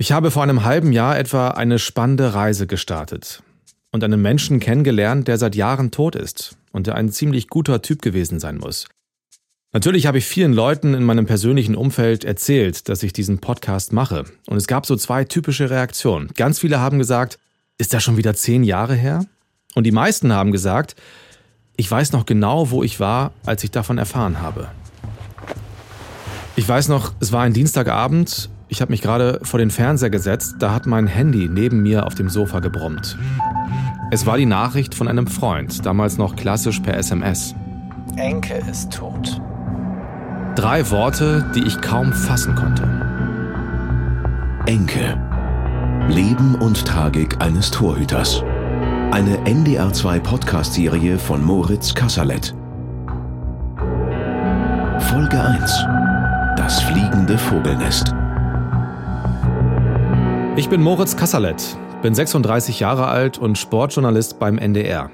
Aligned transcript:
Ich 0.00 0.12
habe 0.12 0.30
vor 0.30 0.44
einem 0.44 0.62
halben 0.62 0.92
Jahr 0.92 1.18
etwa 1.18 1.48
eine 1.48 1.80
spannende 1.80 2.32
Reise 2.32 2.68
gestartet 2.68 3.42
und 3.90 4.04
einen 4.04 4.22
Menschen 4.22 4.60
kennengelernt, 4.60 5.26
der 5.26 5.38
seit 5.38 5.56
Jahren 5.56 5.90
tot 5.90 6.14
ist 6.14 6.56
und 6.70 6.86
der 6.86 6.94
ein 6.94 7.10
ziemlich 7.10 7.48
guter 7.48 7.82
Typ 7.82 8.00
gewesen 8.00 8.38
sein 8.38 8.58
muss. 8.58 8.86
Natürlich 9.72 10.06
habe 10.06 10.18
ich 10.18 10.24
vielen 10.24 10.52
Leuten 10.52 10.94
in 10.94 11.02
meinem 11.02 11.26
persönlichen 11.26 11.74
Umfeld 11.74 12.22
erzählt, 12.22 12.88
dass 12.88 13.02
ich 13.02 13.12
diesen 13.12 13.40
Podcast 13.40 13.92
mache. 13.92 14.24
Und 14.46 14.56
es 14.56 14.68
gab 14.68 14.86
so 14.86 14.94
zwei 14.94 15.24
typische 15.24 15.68
Reaktionen. 15.68 16.28
Ganz 16.36 16.60
viele 16.60 16.78
haben 16.78 17.00
gesagt, 17.00 17.40
ist 17.76 17.92
das 17.92 18.04
schon 18.04 18.16
wieder 18.16 18.34
zehn 18.34 18.62
Jahre 18.62 18.94
her? 18.94 19.26
Und 19.74 19.82
die 19.82 19.90
meisten 19.90 20.32
haben 20.32 20.52
gesagt, 20.52 20.94
ich 21.76 21.90
weiß 21.90 22.12
noch 22.12 22.24
genau, 22.24 22.70
wo 22.70 22.84
ich 22.84 23.00
war, 23.00 23.32
als 23.44 23.64
ich 23.64 23.72
davon 23.72 23.98
erfahren 23.98 24.40
habe. 24.40 24.68
Ich 26.54 26.68
weiß 26.68 26.86
noch, 26.86 27.14
es 27.18 27.32
war 27.32 27.42
ein 27.42 27.52
Dienstagabend 27.52 28.48
ich 28.68 28.80
habe 28.80 28.92
mich 28.92 29.02
gerade 29.02 29.40
vor 29.42 29.58
den 29.58 29.70
Fernseher 29.70 30.10
gesetzt, 30.10 30.56
da 30.58 30.72
hat 30.72 30.86
mein 30.86 31.06
Handy 31.06 31.48
neben 31.48 31.82
mir 31.82 32.06
auf 32.06 32.14
dem 32.14 32.28
Sofa 32.28 32.60
gebrummt. 32.60 33.16
Es 34.10 34.26
war 34.26 34.36
die 34.36 34.46
Nachricht 34.46 34.94
von 34.94 35.08
einem 35.08 35.26
Freund, 35.26 35.84
damals 35.84 36.18
noch 36.18 36.36
klassisch 36.36 36.80
per 36.80 36.96
SMS. 36.96 37.54
Enke 38.16 38.54
ist 38.70 38.92
tot. 38.92 39.40
Drei 40.54 40.90
Worte, 40.90 41.48
die 41.54 41.62
ich 41.62 41.80
kaum 41.80 42.12
fassen 42.12 42.54
konnte. 42.54 42.82
Enke. 44.66 45.16
Leben 46.08 46.54
und 46.56 46.84
Tragik 46.86 47.40
eines 47.40 47.70
Torhüters. 47.70 48.42
Eine 49.10 49.36
NDR2 49.44 50.20
Podcast-Serie 50.20 51.18
von 51.18 51.42
Moritz 51.42 51.94
Kasserlet. 51.94 52.54
Folge 54.98 55.40
1. 55.40 55.84
Das 56.56 56.82
fliegende 56.82 57.38
Vogelnest. 57.38 58.14
Ich 60.58 60.68
bin 60.68 60.82
Moritz 60.82 61.16
Kassalet, 61.16 61.78
bin 62.02 62.16
36 62.16 62.80
Jahre 62.80 63.06
alt 63.06 63.38
und 63.38 63.56
Sportjournalist 63.56 64.40
beim 64.40 64.58
NDR. 64.58 65.08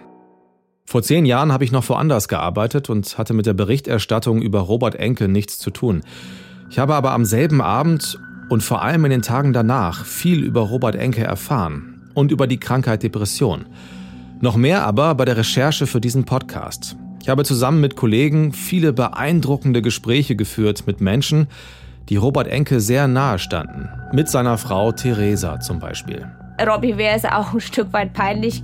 Vor 0.86 1.02
zehn 1.02 1.26
Jahren 1.26 1.52
habe 1.52 1.64
ich 1.64 1.70
noch 1.70 1.86
woanders 1.86 2.28
gearbeitet 2.28 2.88
und 2.88 3.18
hatte 3.18 3.34
mit 3.34 3.44
der 3.44 3.52
Berichterstattung 3.52 4.40
über 4.40 4.60
Robert 4.60 4.94
Enke 4.94 5.28
nichts 5.28 5.58
zu 5.58 5.70
tun. 5.70 6.00
Ich 6.70 6.78
habe 6.78 6.94
aber 6.94 7.10
am 7.10 7.26
selben 7.26 7.60
Abend 7.60 8.18
und 8.48 8.62
vor 8.62 8.80
allem 8.80 9.04
in 9.04 9.10
den 9.10 9.20
Tagen 9.20 9.52
danach 9.52 10.06
viel 10.06 10.42
über 10.42 10.62
Robert 10.62 10.94
Enke 10.94 11.24
erfahren 11.24 12.10
und 12.14 12.32
über 12.32 12.46
die 12.46 12.58
Krankheit 12.58 13.02
Depression. 13.02 13.66
Noch 14.40 14.56
mehr 14.56 14.86
aber 14.86 15.14
bei 15.14 15.26
der 15.26 15.36
Recherche 15.36 15.86
für 15.86 16.00
diesen 16.00 16.24
Podcast. 16.24 16.96
Ich 17.20 17.28
habe 17.28 17.44
zusammen 17.44 17.82
mit 17.82 17.96
Kollegen 17.96 18.54
viele 18.54 18.94
beeindruckende 18.94 19.82
Gespräche 19.82 20.36
geführt 20.36 20.86
mit 20.86 21.02
Menschen, 21.02 21.48
die 22.08 22.16
Robert 22.16 22.48
Enke 22.48 22.80
sehr 22.80 23.08
nahe 23.08 23.38
standen, 23.38 23.88
mit 24.12 24.28
seiner 24.28 24.58
Frau 24.58 24.92
Theresa 24.92 25.60
zum 25.60 25.78
Beispiel. 25.78 26.26
Robby 26.64 26.96
wäre 26.96 27.16
es 27.16 27.24
auch 27.24 27.52
ein 27.52 27.60
Stück 27.60 27.92
weit 27.92 28.12
peinlich 28.12 28.62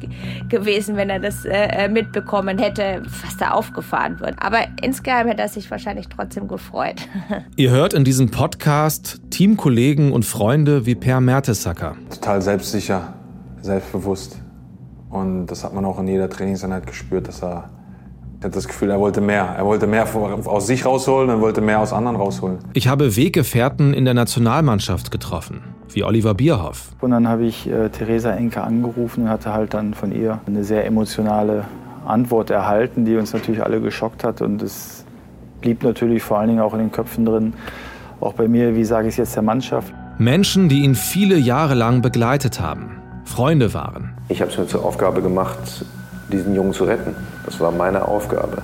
gewesen, 0.49 0.97
wenn 0.97 1.11
er 1.11 1.19
das 1.19 1.45
äh, 1.45 1.89
mitbekommen 1.89 2.59
hätte, 2.59 3.03
was 3.23 3.37
da 3.37 3.51
aufgefahren 3.51 4.21
wird. 4.21 4.37
Aber 4.39 4.59
insgeheim 4.81 5.27
hätte 5.27 5.43
er 5.43 5.49
sich 5.49 5.69
wahrscheinlich 5.71 6.09
trotzdem 6.09 6.47
gefreut. 6.47 7.09
Ihr 7.57 7.71
hört 7.71 7.93
in 7.93 8.05
diesem 8.05 8.31
Podcast 8.31 9.21
Teamkollegen 9.31 10.13
und 10.13 10.25
Freunde 10.25 10.87
wie 10.87 10.95
Per 10.95 11.21
Mertesacker. 11.21 11.97
Total 12.11 12.41
selbstsicher, 12.41 13.15
selbstbewusst. 13.61 14.41
Und 15.09 15.47
das 15.47 15.65
hat 15.65 15.75
man 15.75 15.85
auch 15.85 15.99
in 15.99 16.07
jeder 16.07 16.31
Trainingseinheit 16.31 16.87
gespürt, 16.87 17.27
dass 17.27 17.43
er 17.43 17.71
ich 18.41 18.45
hatte 18.47 18.55
das 18.55 18.69
Gefühl, 18.69 18.89
er 18.89 18.99
wollte 18.99 19.21
mehr. 19.21 19.55
Er 19.59 19.67
wollte 19.67 19.87
mehr 19.87 20.07
aus 20.15 20.67
sich 20.67 20.87
rausholen 20.87 21.29
und 21.29 21.43
wollte 21.43 21.61
mehr 21.61 21.79
aus 21.79 21.93
anderen 21.93 22.17
rausholen. 22.17 22.57
Ich 22.73 22.89
habe 22.89 23.15
Weggefährten 23.15 23.93
in 23.93 24.07
der 24.07 24.15
Nationalmannschaft 24.15 25.11
getroffen, 25.11 25.61
wie 25.93 26.05
Oliver 26.05 26.33
Bierhoff. 26.33 26.89
Und 27.03 27.11
dann 27.11 27.29
habe 27.29 27.45
ich 27.45 27.69
äh, 27.69 27.91
Theresa 27.91 28.31
Enke 28.31 28.63
angerufen 28.63 29.25
und 29.25 29.29
hatte 29.29 29.53
halt 29.53 29.75
dann 29.75 29.93
von 29.93 30.11
ihr 30.11 30.41
eine 30.47 30.65
sehr 30.65 30.87
emotionale 30.87 31.67
Antwort 32.07 32.49
erhalten, 32.49 33.05
die 33.05 33.15
uns 33.17 33.35
natürlich 33.35 33.63
alle 33.63 33.79
geschockt 33.83 34.25
hat. 34.25 34.41
Und 34.41 34.63
es 34.63 35.05
blieb 35.61 35.83
natürlich 35.83 36.23
vor 36.23 36.39
allen 36.39 36.49
Dingen 36.49 36.61
auch 36.61 36.73
in 36.73 36.79
den 36.79 36.93
Köpfen 36.93 37.27
drin, 37.27 37.53
auch 38.21 38.33
bei 38.33 38.49
mir, 38.49 38.75
wie 38.75 38.85
sage 38.85 39.09
ich 39.09 39.13
es 39.13 39.19
jetzt, 39.19 39.37
der 39.37 39.43
Mannschaft. 39.43 39.93
Menschen, 40.17 40.71
die 40.71 40.81
ihn 40.81 40.95
viele 40.95 41.37
Jahre 41.37 41.75
lang 41.75 42.01
begleitet 42.01 42.59
haben, 42.59 43.03
Freunde 43.27 43.75
waren. 43.75 44.15
Ich 44.31 44.41
habe 44.41 44.51
es 44.51 44.57
mir 44.57 44.67
zur 44.67 44.83
Aufgabe 44.83 45.21
gemacht, 45.21 45.85
diesen 46.31 46.55
Jungen 46.55 46.73
zu 46.73 46.85
retten. 46.85 47.15
Das 47.45 47.61
war 47.61 47.71
meine 47.71 48.07
Aufgabe. 48.07 48.63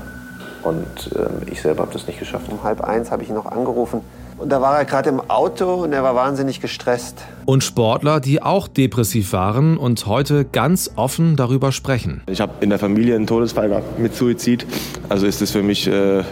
Und 0.62 1.12
äh, 1.14 1.50
ich 1.50 1.62
selber 1.62 1.82
habe 1.82 1.92
das 1.92 2.06
nicht 2.06 2.18
geschafft. 2.18 2.46
Um 2.50 2.62
halb 2.62 2.80
eins 2.80 3.10
habe 3.10 3.22
ich 3.22 3.28
ihn 3.28 3.34
noch 3.34 3.46
angerufen. 3.46 4.00
Und 4.38 4.50
da 4.50 4.60
war 4.60 4.76
er 4.76 4.84
gerade 4.84 5.08
im 5.08 5.20
Auto 5.30 5.84
und 5.84 5.92
er 5.94 6.02
war 6.02 6.14
wahnsinnig 6.14 6.60
gestresst. 6.60 7.24
Und 7.46 7.64
Sportler, 7.64 8.20
die 8.20 8.42
auch 8.42 8.68
depressiv 8.68 9.32
waren 9.32 9.78
und 9.78 10.06
heute 10.06 10.44
ganz 10.44 10.90
offen 10.96 11.36
darüber 11.36 11.72
sprechen. 11.72 12.22
Ich 12.28 12.40
habe 12.40 12.52
in 12.60 12.68
der 12.68 12.78
Familie 12.78 13.14
einen 13.14 13.26
Todesfall 13.26 13.68
gehabt 13.68 13.98
mit 13.98 14.14
Suizid. 14.14 14.66
Also 15.08 15.26
ist 15.26 15.40
es 15.40 15.52
für 15.52 15.62
mich, 15.62 15.86
äh, 15.86 16.22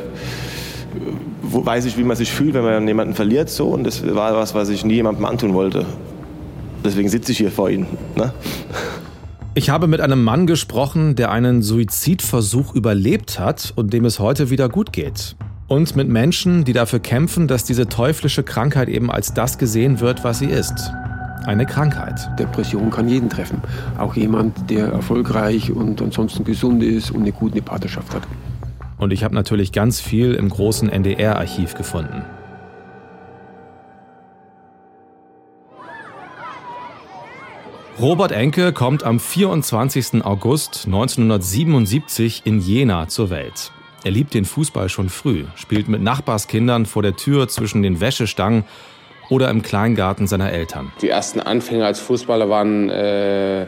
weiß 1.42 1.86
ich, 1.86 1.96
wie 1.96 2.04
man 2.04 2.16
sich 2.16 2.30
fühlt, 2.30 2.52
wenn 2.52 2.64
man 2.64 2.86
jemanden 2.86 3.14
verliert. 3.14 3.48
So. 3.48 3.68
Und 3.68 3.84
das 3.84 4.04
war 4.14 4.36
was, 4.36 4.54
was 4.54 4.68
ich 4.68 4.84
nie 4.84 4.94
jemandem 4.94 5.24
antun 5.24 5.54
wollte. 5.54 5.86
Deswegen 6.84 7.08
sitze 7.08 7.32
ich 7.32 7.38
hier 7.38 7.50
vor 7.50 7.70
Ihnen. 7.70 7.86
Ne? 8.16 8.34
Ich 9.56 9.70
habe 9.70 9.86
mit 9.86 10.00
einem 10.00 10.24
Mann 10.24 10.48
gesprochen, 10.48 11.14
der 11.14 11.30
einen 11.30 11.62
Suizidversuch 11.62 12.74
überlebt 12.74 13.38
hat 13.38 13.72
und 13.76 13.92
dem 13.92 14.04
es 14.04 14.18
heute 14.18 14.50
wieder 14.50 14.68
gut 14.68 14.92
geht. 14.92 15.36
Und 15.68 15.94
mit 15.94 16.08
Menschen, 16.08 16.64
die 16.64 16.72
dafür 16.72 16.98
kämpfen, 16.98 17.46
dass 17.46 17.62
diese 17.62 17.88
teuflische 17.88 18.42
Krankheit 18.42 18.88
eben 18.88 19.12
als 19.12 19.32
das 19.32 19.56
gesehen 19.56 20.00
wird, 20.00 20.24
was 20.24 20.40
sie 20.40 20.46
ist. 20.46 20.90
Eine 21.46 21.66
Krankheit. 21.66 22.28
Depression 22.36 22.90
kann 22.90 23.08
jeden 23.08 23.30
treffen. 23.30 23.62
Auch 23.96 24.16
jemand, 24.16 24.70
der 24.70 24.86
erfolgreich 24.86 25.70
und 25.70 26.02
ansonsten 26.02 26.42
gesund 26.42 26.82
ist 26.82 27.12
und 27.12 27.20
eine 27.20 27.30
gute 27.30 27.62
Partnerschaft 27.62 28.12
hat. 28.12 28.22
Und 28.98 29.12
ich 29.12 29.22
habe 29.22 29.36
natürlich 29.36 29.70
ganz 29.70 30.00
viel 30.00 30.34
im 30.34 30.48
großen 30.48 30.88
NDR-Archiv 30.88 31.74
gefunden. 31.74 32.24
Robert 38.00 38.32
Enke 38.32 38.72
kommt 38.72 39.04
am 39.04 39.20
24. 39.20 40.24
August 40.24 40.86
1977 40.86 42.42
in 42.44 42.60
Jena 42.60 43.06
zur 43.06 43.30
Welt. 43.30 43.70
Er 44.02 44.10
liebt 44.10 44.34
den 44.34 44.44
Fußball 44.44 44.88
schon 44.88 45.08
früh, 45.08 45.44
spielt 45.54 45.88
mit 45.88 46.02
Nachbarskindern 46.02 46.86
vor 46.86 47.02
der 47.02 47.14
Tür 47.14 47.46
zwischen 47.46 47.84
den 47.84 48.00
Wäschestangen 48.00 48.64
oder 49.30 49.48
im 49.48 49.62
Kleingarten 49.62 50.26
seiner 50.26 50.50
Eltern. 50.50 50.90
Die 51.02 51.08
ersten 51.08 51.38
Anfänge 51.38 51.86
als 51.86 52.00
Fußballer 52.00 52.48
waren 52.50 52.90
äh, 52.90 53.66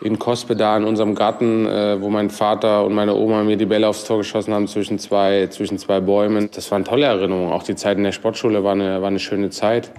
in 0.00 0.20
Kospe 0.20 0.54
da 0.54 0.76
in 0.76 0.84
unserem 0.84 1.16
Garten, 1.16 1.66
äh, 1.66 2.00
wo 2.00 2.10
mein 2.10 2.30
Vater 2.30 2.84
und 2.84 2.94
meine 2.94 3.16
Oma 3.16 3.42
mir 3.42 3.56
die 3.56 3.66
Bälle 3.66 3.88
aufs 3.88 4.04
Tor 4.04 4.18
geschossen 4.18 4.54
haben 4.54 4.68
zwischen 4.68 5.00
zwei, 5.00 5.48
zwischen 5.48 5.78
zwei 5.78 5.98
Bäumen. 5.98 6.48
Das 6.54 6.70
waren 6.70 6.84
tolle 6.84 7.06
Erinnerungen. 7.06 7.52
Auch 7.52 7.64
die 7.64 7.74
Zeit 7.74 7.98
in 7.98 8.04
der 8.04 8.12
Sportschule 8.12 8.62
war 8.62 8.72
eine, 8.72 9.02
war 9.02 9.08
eine 9.08 9.18
schöne 9.18 9.50
Zeit. 9.50 9.90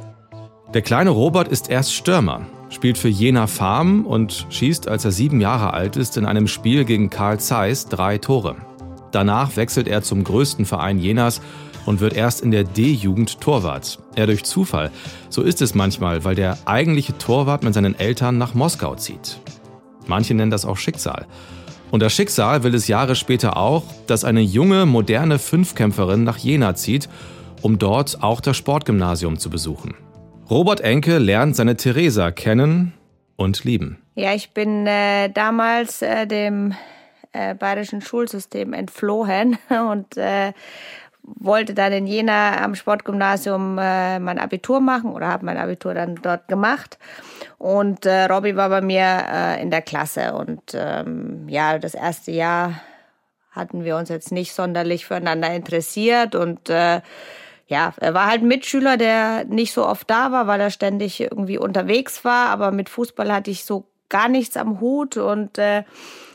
Der 0.73 0.81
kleine 0.81 1.09
Robert 1.09 1.49
ist 1.49 1.69
erst 1.69 1.93
Stürmer, 1.93 2.47
spielt 2.69 2.97
für 2.97 3.09
Jena 3.09 3.47
Farm 3.47 4.05
und 4.05 4.47
schießt, 4.49 4.87
als 4.87 5.05
er 5.05 5.11
sieben 5.11 5.41
Jahre 5.41 5.73
alt 5.73 5.97
ist, 5.97 6.17
in 6.17 6.25
einem 6.25 6.47
Spiel 6.47 6.85
gegen 6.85 7.09
Karl 7.09 7.39
Zeiss 7.39 7.87
drei 7.87 8.17
Tore. 8.17 8.55
Danach 9.11 9.55
wechselt 9.55 9.87
er 9.87 10.01
zum 10.01 10.23
größten 10.23 10.65
Verein 10.65 10.99
Jenas 10.99 11.41
und 11.85 11.99
wird 11.99 12.13
erst 12.13 12.41
in 12.41 12.51
der 12.51 12.63
D-Jugend 12.63 13.39
Torwart. 13.39 13.99
Er 14.15 14.27
durch 14.27 14.43
Zufall. 14.43 14.91
So 15.29 15.41
ist 15.41 15.61
es 15.61 15.75
manchmal, 15.75 16.23
weil 16.23 16.35
der 16.35 16.57
eigentliche 16.65 17.17
Torwart 17.17 17.63
mit 17.63 17.73
seinen 17.73 17.97
Eltern 17.97 18.37
nach 18.37 18.53
Moskau 18.53 18.95
zieht. 18.95 19.39
Manche 20.07 20.33
nennen 20.33 20.51
das 20.51 20.65
auch 20.65 20.77
Schicksal. 20.77 21.27
Und 21.91 22.01
das 22.01 22.13
Schicksal 22.13 22.63
will 22.63 22.75
es 22.75 22.87
Jahre 22.87 23.15
später 23.15 23.57
auch, 23.57 23.83
dass 24.07 24.25
eine 24.25 24.41
junge, 24.41 24.85
moderne 24.85 25.39
Fünfkämpferin 25.39 26.23
nach 26.23 26.37
Jena 26.37 26.75
zieht, 26.75 27.07
um 27.61 27.79
dort 27.79 28.21
auch 28.21 28.41
das 28.41 28.57
Sportgymnasium 28.57 29.37
zu 29.37 29.49
besuchen. 29.49 29.93
Robert 30.49 30.81
Enke 30.81 31.17
lernt 31.17 31.55
seine 31.55 31.75
Theresa 31.75 32.29
kennen 32.29 32.93
und 33.35 33.63
lieben. 33.63 33.97
Ja, 34.13 34.33
ich 34.33 34.51
bin 34.51 34.85
äh, 34.85 35.29
damals 35.29 36.03
äh, 36.03 36.27
dem 36.27 36.75
äh, 37.31 37.55
bayerischen 37.55 38.01
Schulsystem 38.01 38.73
entflohen 38.73 39.57
und 39.89 40.17
äh, 40.17 40.53
wollte 41.23 41.73
dann 41.73 41.91
in 41.93 42.05
Jena 42.05 42.63
am 42.63 42.75
Sportgymnasium 42.75 43.79
äh, 43.79 44.19
mein 44.19 44.37
Abitur 44.37 44.79
machen 44.81 45.11
oder 45.13 45.29
habe 45.29 45.45
mein 45.45 45.57
Abitur 45.57 45.95
dann 45.95 46.19
dort 46.21 46.47
gemacht. 46.47 46.99
Und 47.57 48.05
äh, 48.05 48.25
Robby 48.25 48.55
war 48.55 48.69
bei 48.69 48.81
mir 48.81 49.25
äh, 49.27 49.61
in 49.63 49.71
der 49.71 49.81
Klasse. 49.81 50.35
Und 50.35 50.61
ähm, 50.75 51.49
ja, 51.49 51.79
das 51.79 51.95
erste 51.95 52.31
Jahr 52.31 52.81
hatten 53.49 53.83
wir 53.83 53.97
uns 53.97 54.09
jetzt 54.09 54.31
nicht 54.31 54.53
sonderlich 54.53 55.07
füreinander 55.07 55.51
interessiert 55.51 56.35
und 56.35 56.69
äh, 56.69 57.01
ja, 57.67 57.93
er 57.97 58.13
war 58.13 58.27
halt 58.27 58.41
ein 58.41 58.47
Mitschüler, 58.47 58.97
der 58.97 59.45
nicht 59.45 59.73
so 59.73 59.87
oft 59.87 60.09
da 60.09 60.31
war, 60.31 60.47
weil 60.47 60.61
er 60.61 60.69
ständig 60.69 61.19
irgendwie 61.19 61.57
unterwegs 61.57 62.23
war. 62.23 62.49
Aber 62.49 62.71
mit 62.71 62.89
Fußball 62.89 63.31
hatte 63.31 63.51
ich 63.51 63.65
so 63.65 63.85
gar 64.09 64.29
nichts 64.29 64.55
am 64.55 64.79
Hut 64.79 65.17
und 65.17 65.57
äh, 65.57 65.83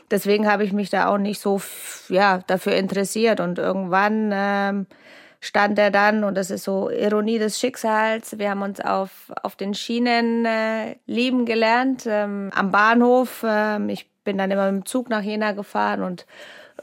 deswegen 0.09 0.51
habe 0.51 0.65
ich 0.65 0.73
mich 0.73 0.89
da 0.89 1.07
auch 1.07 1.17
nicht 1.17 1.39
so 1.39 1.61
ja 2.09 2.39
dafür 2.47 2.75
interessiert. 2.75 3.39
Und 3.39 3.59
irgendwann 3.59 4.31
ähm, 4.33 4.87
stand 5.39 5.79
er 5.79 5.89
dann, 5.89 6.25
und 6.25 6.35
das 6.35 6.51
ist 6.51 6.65
so 6.65 6.89
Ironie 6.89 7.39
des 7.39 7.59
Schicksals, 7.59 8.37
wir 8.37 8.49
haben 8.49 8.61
uns 8.61 8.81
auf, 8.81 9.31
auf 9.41 9.55
den 9.55 9.73
Schienen 9.73 10.45
äh, 10.45 10.97
lieben 11.05 11.45
gelernt, 11.45 12.03
ähm, 12.07 12.51
am 12.53 12.71
Bahnhof. 12.71 13.45
Ähm, 13.47 13.87
ich 13.87 14.09
bin 14.25 14.37
dann 14.37 14.51
immer 14.51 14.69
mit 14.69 14.83
dem 14.83 14.85
Zug 14.85 15.09
nach 15.09 15.23
Jena 15.23 15.53
gefahren 15.53 16.03
und 16.03 16.25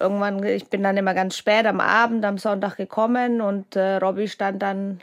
irgendwann, 0.01 0.43
ich 0.45 0.69
bin 0.69 0.83
dann 0.83 0.97
immer 0.97 1.15
ganz 1.15 1.37
spät 1.37 1.67
am 1.67 1.81
Abend, 1.81 2.25
am 2.25 2.39
Sonntag 2.39 2.77
gekommen 2.77 3.41
und 3.41 3.77
äh, 3.77 3.97
Robby 3.97 4.29
stand 4.29 4.63
dann 4.63 5.01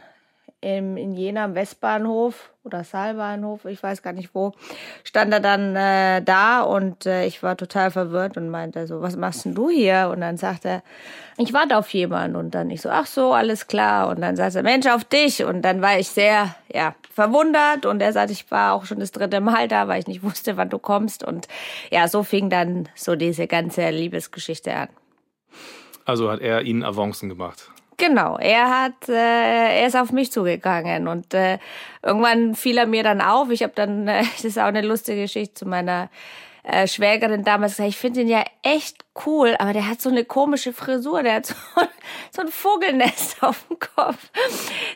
im, 0.62 0.98
in 0.98 1.14
Jena 1.14 1.46
am 1.46 1.56
Westbahnhof 1.56 2.52
oder 2.64 2.84
Saalbahnhof, 2.84 3.66
ich 3.66 3.82
weiß 3.82 4.02
gar 4.02 4.14
nicht 4.14 4.34
wo, 4.34 4.54
stand 5.04 5.32
er 5.32 5.40
dann 5.40 5.76
äh, 5.76 6.24
da 6.24 6.62
und 6.62 7.06
äh, 7.06 7.26
ich 7.26 7.44
war 7.44 7.56
total 7.56 7.92
verwirrt 7.92 8.38
und 8.38 8.50
meinte 8.50 8.88
so, 8.88 9.02
was 9.02 9.16
machst 9.16 9.46
denn 9.46 9.54
du 9.54 9.70
hier? 9.70 10.10
Und 10.12 10.22
dann 10.22 10.38
sagt 10.38 10.66
er, 10.66 10.82
ich 11.38 11.54
warte 11.54 11.78
auf 11.78 11.90
jemanden 11.94 12.36
und 12.36 12.56
dann 12.56 12.72
ich 12.72 12.82
so, 12.82 12.90
ach 12.90 13.06
so, 13.06 13.34
alles 13.34 13.68
klar. 13.68 14.10
Und 14.10 14.22
dann 14.22 14.36
sagt 14.36 14.56
er, 14.56 14.64
Mensch, 14.64 14.88
auf 14.88 15.04
dich. 15.04 15.44
Und 15.44 15.62
dann 15.62 15.82
war 15.82 16.00
ich 16.00 16.10
sehr, 16.10 16.56
ja, 16.74 16.96
verwundert 17.14 17.86
und 17.86 18.02
er 18.02 18.14
sagt, 18.14 18.32
ich 18.32 18.50
war 18.50 18.74
auch 18.74 18.86
schon 18.86 19.00
das 19.00 19.12
dritte 19.12 19.42
Mal 19.42 19.68
da, 19.68 19.88
weil 19.88 20.00
ich 20.00 20.08
nicht 20.08 20.24
wusste, 20.24 20.58
wann 20.58 20.70
du 20.70 20.80
kommst. 20.80 21.24
Und 21.24 21.48
ja, 21.92 22.08
so 22.08 22.24
fing 22.24 22.50
dann 22.50 22.90
so 22.96 23.16
diese 23.16 23.46
ganze 23.48 23.90
Liebesgeschichte 23.92 24.74
an. 24.74 24.90
Also 26.06 26.32
hat 26.32 26.40
er 26.40 26.64
Ihnen 26.64 26.84
Avancen 26.84 27.30
gemacht? 27.30 27.72
Genau, 27.98 28.38
er 28.38 28.70
hat, 28.70 29.08
äh, 29.08 29.80
er 29.82 29.88
ist 29.88 29.96
auf 29.96 30.12
mich 30.12 30.32
zugegangen 30.32 31.08
und 31.08 31.34
äh, 31.34 31.60
irgendwann 32.04 32.56
fiel 32.56 32.78
er 32.78 32.88
mir 32.88 33.04
dann 33.04 33.22
auf. 33.22 33.50
Ich 33.52 33.64
habe 33.64 33.74
dann, 33.76 34.08
äh, 34.08 34.24
das 34.36 34.44
ist 34.44 34.60
auch 34.60 34.66
eine 34.66 34.82
lustige 34.82 35.22
Geschichte 35.22 35.54
zu 35.54 35.66
meiner 35.66 36.10
äh, 36.64 36.88
Schwägerin 36.88 37.44
damals 37.44 37.74
gesagt, 37.74 37.90
ich 37.90 37.98
finde 37.98 38.22
ihn 38.22 38.28
ja 38.28 38.44
echt 38.64 39.06
cool, 39.26 39.56
aber 39.60 39.72
der 39.72 39.88
hat 39.88 40.02
so 40.02 40.10
eine 40.10 40.26
komische 40.26 40.74
Frisur, 40.74 41.24
der 41.24 41.36
hat 41.36 41.46
so, 41.46 41.56
so 42.32 42.42
ein 42.42 42.48
Vogelnest 42.48 43.38
auf 43.42 43.64
dem 43.68 43.78
Kopf, 43.80 44.30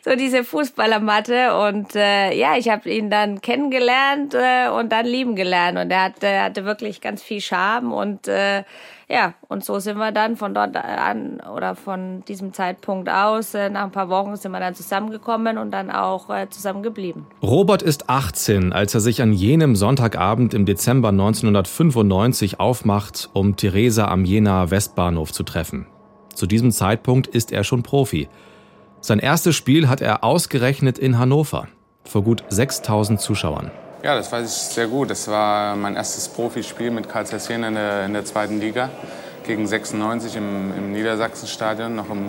so 0.04 0.16
diese 0.16 0.44
Fußballermatte 0.44 1.58
und 1.60 1.96
äh, 1.96 2.34
ja, 2.34 2.58
ich 2.58 2.70
habe 2.70 2.90
ihn 2.90 3.10
dann 3.10 3.42
kennengelernt 3.42 4.34
äh, 4.34 4.70
und 4.70 4.92
dann 4.92 5.06
lieben 5.06 5.36
gelernt 5.36 5.78
und 5.78 5.92
er 5.92 6.04
hatte, 6.06 6.28
er 6.28 6.44
hatte 6.46 6.66
wirklich 6.66 7.02
ganz 7.02 7.22
viel 7.22 7.40
Charme 7.40 7.94
und 7.94 8.28
äh, 8.28 8.64
ja, 9.10 9.34
und 9.48 9.66
so 9.66 9.80
sind 9.80 9.98
wir 9.98 10.12
dann 10.12 10.38
von 10.38 10.54
dort 10.54 10.76
an 10.76 11.42
oder 11.56 11.74
von 11.74 12.24
diesem 12.28 12.54
Zeitpunkt 12.54 13.10
aus, 13.10 13.56
äh, 13.56 13.70
nach 13.70 13.86
ein 13.86 13.92
paar 13.92 14.10
Wochen 14.10 14.36
sind 14.36 14.52
wir 14.52 14.60
dann 14.60 14.76
zusammengekommen 14.76 15.58
und 15.58 15.72
dann 15.72 15.90
auch 15.90 16.30
äh, 16.30 16.48
zusammen 16.50 16.84
geblieben. 16.84 17.26
Robert 17.42 17.82
ist 17.82 18.08
18, 18.08 18.72
als 18.72 18.94
er 18.94 19.00
sich 19.00 19.24
an 19.24 19.34
jenem 19.34 19.76
Sonntagabend 19.76 20.54
im 20.54 20.66
Dezember 20.66 21.10
1995 21.10 22.60
aufmacht, 22.60 23.32
um 23.34 23.56
Theresa 23.56 24.08
am 24.08 24.26
Jenaer 24.26 24.70
Westbahnhof 24.70 25.32
zu 25.32 25.42
treffen. 25.42 25.88
Zu 26.36 26.46
diesem 26.46 26.72
Zeitpunkt 26.72 27.26
ist 27.26 27.52
er 27.52 27.64
schon 27.64 27.82
Profi. 27.82 28.30
Sein 29.02 29.18
erstes 29.18 29.56
Spiel 29.56 29.90
hat 29.90 30.02
er 30.02 30.24
ausgerechnet 30.24 31.00
in 31.00 31.18
Hannover, 31.18 31.68
vor 32.04 32.24
gut 32.24 32.44
6000 32.50 33.20
Zuschauern. 33.20 33.72
Ja, 34.02 34.16
das 34.16 34.32
weiß 34.32 34.46
ich 34.46 34.74
sehr 34.74 34.88
gut. 34.88 35.10
Das 35.10 35.28
war 35.28 35.76
mein 35.76 35.96
erstes 35.96 36.30
Profispiel 36.30 36.90
mit 36.90 37.10
Karl 37.10 37.26
Zeiss 37.26 37.50
in 37.50 37.62
der, 37.62 38.06
in 38.06 38.14
der 38.14 38.24
zweiten 38.24 38.60
Liga 38.60 38.90
gegen 39.46 39.68
96 39.68 40.36
im, 40.38 40.72
im 40.78 40.92
Niedersachsenstadion, 40.94 41.96
noch 41.96 42.10
im, 42.10 42.28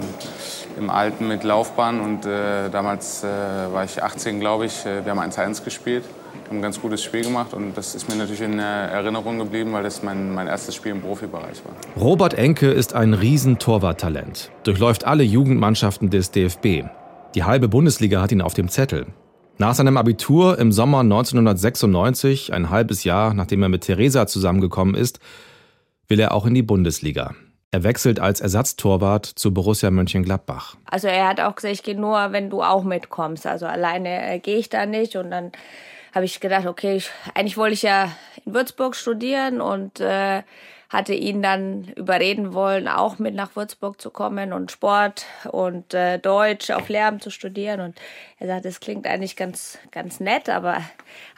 im 0.79 0.91
Alten 0.91 1.29
mit 1.29 1.45
Laufbahn. 1.45 2.01
Und 2.01 2.27
äh, 2.27 2.71
damals 2.71 3.23
äh, 3.23 3.27
war 3.73 3.85
ich 3.85 4.03
18, 4.03 4.41
glaube 4.41 4.67
ich. 4.67 4.85
Äh, 4.85 5.05
wir 5.05 5.13
haben 5.13 5.21
1-1 5.21 5.63
gespielt, 5.63 6.03
haben 6.49 6.59
ein 6.59 6.63
ganz 6.63 6.81
gutes 6.81 7.05
Spiel 7.05 7.23
gemacht. 7.23 7.55
Und 7.55 7.77
das 7.77 7.95
ist 7.95 8.09
mir 8.09 8.17
natürlich 8.17 8.41
in 8.41 8.59
Erinnerung 8.59 9.39
geblieben, 9.39 9.73
weil 9.73 9.85
das 9.85 10.03
mein, 10.03 10.35
mein 10.35 10.49
erstes 10.49 10.75
Spiel 10.75 10.93
im 10.93 11.03
Profibereich 11.03 11.63
war. 11.65 12.03
Robert 12.03 12.35
Enke 12.35 12.73
ist 12.73 12.95
ein 12.95 13.15
Riesentorwarttalent, 13.15 14.51
durchläuft 14.65 15.05
alle 15.05 15.23
Jugendmannschaften 15.23 16.11
des 16.11 16.33
DFB. 16.33 16.85
Die 17.37 17.45
halbe 17.45 17.69
Bundesliga 17.69 18.21
hat 18.23 18.33
ihn 18.33 18.43
auf 18.43 18.55
dem 18.55 18.69
Zettel. 18.69 19.07
Nach 19.61 19.75
seinem 19.75 19.99
Abitur 19.99 20.59
im 20.59 20.73
Sommer 20.73 21.01
1996, 21.01 22.55
ein 22.55 22.71
halbes 22.71 23.05
Jahr 23.05 23.35
nachdem 23.35 23.63
er 23.63 23.69
mit 23.69 23.83
Theresa 23.83 24.27
zusammengekommen 24.27 24.95
ist, 24.95 25.21
will 26.09 26.19
er 26.19 26.33
auch 26.33 26.47
in 26.47 26.55
die 26.55 26.63
Bundesliga. 26.63 27.35
Er 27.71 27.83
wechselt 27.83 28.21
als 28.21 28.41
Ersatztorwart 28.41 29.27
zu 29.27 29.53
Borussia 29.53 29.91
Mönchengladbach. 29.91 30.77
Also 30.87 31.09
er 31.09 31.29
hat 31.29 31.41
auch 31.41 31.57
gesagt, 31.57 31.75
ich 31.75 31.83
gehe 31.83 31.95
nur, 31.95 32.33
wenn 32.33 32.49
du 32.49 32.63
auch 32.63 32.85
mitkommst. 32.85 33.47
Also 33.47 33.67
alleine 33.67 34.33
äh, 34.33 34.39
gehe 34.39 34.57
ich 34.57 34.71
da 34.71 34.87
nicht. 34.87 35.17
Und 35.17 35.31
dann 35.31 35.53
habe 36.15 36.25
ich 36.25 36.41
gedacht, 36.41 36.67
okay, 36.67 36.97
ich, 36.97 37.11
eigentlich 37.35 37.59
wollte 37.59 37.75
ich 37.75 37.83
ja 37.83 38.11
in 38.47 38.55
Würzburg 38.55 38.97
studieren 38.97 39.61
und 39.61 40.01
äh, 40.01 40.43
hatte 40.91 41.15
ihn 41.15 41.41
dann 41.41 41.85
überreden 41.95 42.53
wollen, 42.53 42.89
auch 42.89 43.21
mit 43.21 43.35
nach 43.35 43.55
Würzburg 43.55 44.01
zu 44.01 44.11
kommen 44.11 44.53
und 44.53 44.73
Sport 44.73 45.25
und 45.51 45.95
äh, 45.95 46.19
Deutsch 46.19 46.71
auf 46.71 46.89
Lehramt 46.89 47.23
zu 47.23 47.31
studieren. 47.31 47.81
Und 47.81 47.97
er 48.41 48.49
sagt, 48.49 48.65
das 48.65 48.81
klingt 48.81 49.07
eigentlich 49.07 49.37
ganz, 49.37 49.79
ganz 49.93 50.19
nett, 50.19 50.49
aber 50.49 50.83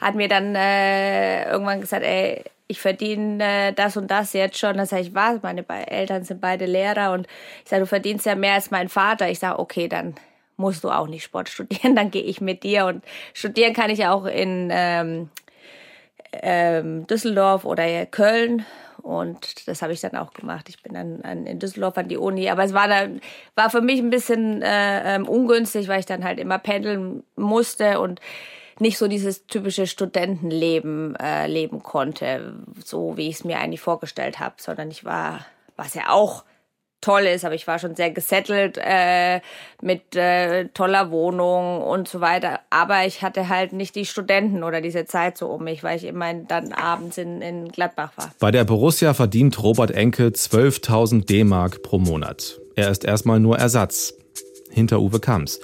hat 0.01 0.15
mir 0.15 0.27
dann 0.27 0.55
äh, 0.55 1.47
irgendwann 1.49 1.81
gesagt, 1.81 2.03
ey, 2.03 2.43
ich 2.67 2.81
verdiene 2.81 3.43
äh, 3.43 3.73
das 3.73 3.95
und 3.95 4.09
das 4.09 4.33
jetzt 4.33 4.57
schon. 4.57 4.77
Das 4.77 4.89
sage 4.89 5.03
ich, 5.03 5.13
was? 5.13 5.43
Meine 5.43 5.63
Eltern 5.87 6.23
sind 6.23 6.41
beide 6.41 6.65
Lehrer 6.65 7.11
und 7.11 7.27
ich 7.63 7.69
sage, 7.69 7.81
du 7.81 7.87
verdienst 7.87 8.25
ja 8.25 8.33
mehr 8.33 8.55
als 8.55 8.71
mein 8.71 8.89
Vater. 8.89 9.29
Ich 9.29 9.37
sage, 9.37 9.59
okay, 9.59 9.87
dann 9.87 10.15
musst 10.57 10.83
du 10.83 10.89
auch 10.89 11.07
nicht 11.07 11.23
Sport 11.23 11.49
studieren, 11.49 11.95
dann 11.95 12.09
gehe 12.09 12.23
ich 12.23 12.41
mit 12.41 12.63
dir 12.63 12.87
und 12.87 13.03
studieren 13.35 13.73
kann 13.73 13.91
ich 13.91 14.07
auch 14.07 14.25
in 14.25 14.69
ähm, 14.71 15.29
ähm, 16.31 17.05
Düsseldorf 17.05 17.65
oder 17.65 18.07
Köln 18.07 18.65
und 19.03 19.67
das 19.67 19.81
habe 19.81 19.91
ich 19.91 19.99
dann 19.99 20.15
auch 20.15 20.31
gemacht. 20.31 20.69
Ich 20.69 20.81
bin 20.81 20.93
dann 20.93 21.21
an, 21.23 21.45
in 21.45 21.59
Düsseldorf 21.59 21.97
an 21.97 22.07
die 22.07 22.15
Uni. 22.15 22.49
Aber 22.49 22.63
es 22.63 22.73
war 22.73 22.87
dann, 22.87 23.19
war 23.53 23.69
für 23.69 23.81
mich 23.81 23.99
ein 23.99 24.09
bisschen 24.09 24.61
äh, 24.61 25.15
ähm, 25.15 25.27
ungünstig, 25.27 25.89
weil 25.89 25.99
ich 25.99 26.05
dann 26.05 26.23
halt 26.23 26.39
immer 26.39 26.57
pendeln 26.57 27.23
musste 27.35 27.99
und 27.99 28.21
nicht 28.79 28.97
so 28.97 29.09
dieses 29.09 29.45
typische 29.45 29.87
Studentenleben 29.87 31.17
äh, 31.17 31.47
leben 31.47 31.83
konnte, 31.83 32.55
so 32.83 33.17
wie 33.17 33.27
ich 33.27 33.35
es 33.35 33.43
mir 33.43 33.59
eigentlich 33.59 33.81
vorgestellt 33.81 34.39
habe, 34.39 34.55
sondern 34.57 34.89
ich 34.89 35.03
war, 35.03 35.45
was 35.75 35.93
ja 35.95 36.03
auch 36.07 36.45
toll 37.03 37.23
ist, 37.23 37.43
aber 37.43 37.53
ich 37.53 37.67
war 37.67 37.79
schon 37.79 37.95
sehr 37.95 38.11
gesettelt 38.11 38.79
äh, 38.81 39.41
mit 39.81 40.15
äh, 40.15 40.69
toller 40.73 41.11
Wohnung 41.11 41.81
und 41.81 42.07
so 42.07 42.21
weiter. 42.21 42.61
Aber 42.69 43.05
ich 43.05 43.21
hatte 43.21 43.49
halt 43.49 43.73
nicht 43.73 43.95
die 43.95 44.05
Studenten 44.05 44.63
oder 44.63 44.79
diese 44.81 45.05
Zeit 45.05 45.37
so 45.37 45.47
um 45.47 45.65
mich, 45.65 45.83
weil 45.83 45.97
ich 45.97 46.05
immer 46.05 46.33
dann 46.33 46.71
abends 46.71 47.17
in, 47.17 47.41
in 47.41 47.67
Gladbach 47.69 48.11
war. 48.15 48.31
Bei 48.39 48.51
der 48.51 48.63
Borussia 48.63 49.13
verdient 49.13 49.61
Robert 49.61 49.91
Enke 49.91 50.27
12.000 50.27 51.25
D-Mark 51.25 51.83
pro 51.83 51.99
Monat. 51.99 52.59
Er 52.75 52.89
ist 52.89 53.03
erstmal 53.03 53.39
nur 53.39 53.57
Ersatz. 53.57 54.13
Hinter 54.71 55.01
Uwe 55.01 55.19
Kamps. 55.19 55.59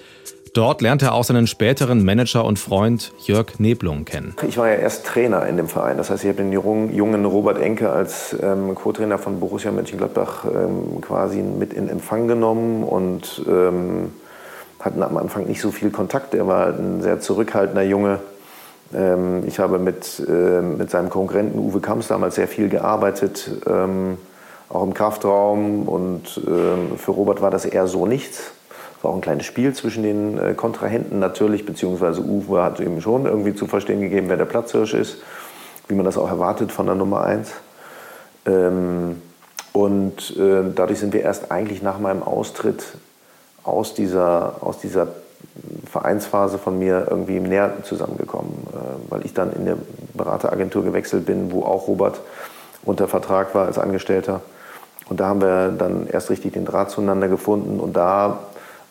Dort 0.53 0.81
lernt 0.81 1.01
er 1.01 1.13
auch 1.13 1.23
seinen 1.23 1.47
späteren 1.47 2.03
Manager 2.03 2.45
und 2.45 2.59
Freund 2.59 3.13
Jörg 3.19 3.59
Neblung 3.59 4.05
kennen. 4.05 4.35
Ich 4.47 4.57
war 4.57 4.67
ja 4.67 4.75
erst 4.75 5.05
Trainer 5.05 5.45
in 5.47 5.57
dem 5.57 5.67
Verein. 5.67 5.97
Das 5.97 6.09
heißt, 6.09 6.23
ich 6.23 6.29
habe 6.29 6.41
den 6.41 6.51
jungen 6.51 7.25
Robert 7.25 7.59
Enke 7.59 7.91
als 7.91 8.35
ähm, 8.41 8.73
Co-Trainer 8.75 9.17
von 9.17 9.39
Borussia 9.39 9.71
Mönchengladbach 9.71 10.45
ähm, 10.45 11.01
quasi 11.01 11.41
mit 11.41 11.73
in 11.73 11.89
Empfang 11.89 12.27
genommen 12.27 12.83
und 12.83 13.43
ähm, 13.47 14.11
hatten 14.79 15.03
am 15.03 15.17
Anfang 15.17 15.45
nicht 15.45 15.61
so 15.61 15.71
viel 15.71 15.91
Kontakt. 15.91 16.33
Er 16.33 16.47
war 16.47 16.67
ein 16.67 17.01
sehr 17.01 17.19
zurückhaltender 17.19 17.83
Junge. 17.83 18.19
Ähm, 18.93 19.43
ich 19.45 19.59
habe 19.59 19.77
mit, 19.77 20.21
äh, 20.27 20.61
mit 20.61 20.89
seinem 20.89 21.09
Konkurrenten 21.09 21.59
Uwe 21.59 21.79
Kamps 21.79 22.07
damals 22.07 22.35
sehr 22.35 22.47
viel 22.47 22.69
gearbeitet, 22.69 23.51
ähm, 23.67 24.17
auch 24.69 24.83
im 24.83 24.93
Kraftraum. 24.93 25.87
Und 25.87 26.41
ähm, 26.47 26.97
für 26.97 27.11
Robert 27.11 27.41
war 27.41 27.51
das 27.51 27.65
eher 27.65 27.87
so 27.87 28.05
nichts 28.05 28.51
war 29.01 29.11
auch 29.11 29.15
ein 29.15 29.21
kleines 29.21 29.45
Spiel 29.45 29.73
zwischen 29.73 30.03
den 30.03 30.37
äh, 30.37 30.53
Kontrahenten 30.53 31.19
natürlich, 31.19 31.65
beziehungsweise 31.65 32.21
Uwe 32.21 32.63
hat 32.63 32.79
ihm 32.79 33.01
schon 33.01 33.25
irgendwie 33.25 33.55
zu 33.55 33.67
verstehen 33.67 34.01
gegeben, 34.01 34.29
wer 34.29 34.37
der 34.37 34.45
Platzhirsch 34.45 34.93
ist, 34.93 35.17
wie 35.87 35.95
man 35.95 36.05
das 36.05 36.17
auch 36.17 36.29
erwartet 36.29 36.71
von 36.71 36.85
der 36.85 36.95
Nummer 36.95 37.21
1. 37.21 37.51
Ähm, 38.45 39.21
und 39.73 40.35
äh, 40.37 40.63
dadurch 40.75 40.99
sind 40.99 41.13
wir 41.13 41.21
erst 41.21 41.51
eigentlich 41.51 41.81
nach 41.81 41.99
meinem 41.99 42.23
Austritt 42.23 42.83
aus 43.63 43.93
dieser, 43.93 44.57
aus 44.61 44.79
dieser 44.79 45.07
Vereinsphase 45.89 46.57
von 46.57 46.77
mir 46.77 47.07
irgendwie 47.09 47.37
im 47.37 47.43
näher 47.43 47.71
zusammengekommen, 47.83 48.51
äh, 48.73 49.11
weil 49.11 49.25
ich 49.25 49.33
dann 49.33 49.53
in 49.53 49.65
der 49.65 49.77
Berateragentur 50.13 50.83
gewechselt 50.83 51.25
bin, 51.25 51.51
wo 51.51 51.63
auch 51.63 51.87
Robert 51.87 52.19
unter 52.83 53.07
Vertrag 53.07 53.53
war 53.55 53.67
als 53.67 53.77
Angestellter. 53.77 54.41
Und 55.09 55.19
da 55.19 55.27
haben 55.27 55.41
wir 55.41 55.69
dann 55.69 56.07
erst 56.07 56.29
richtig 56.29 56.53
den 56.53 56.65
Draht 56.65 56.91
zueinander 56.91 57.27
gefunden 57.27 57.79
und 57.79 57.93
da 57.95 58.39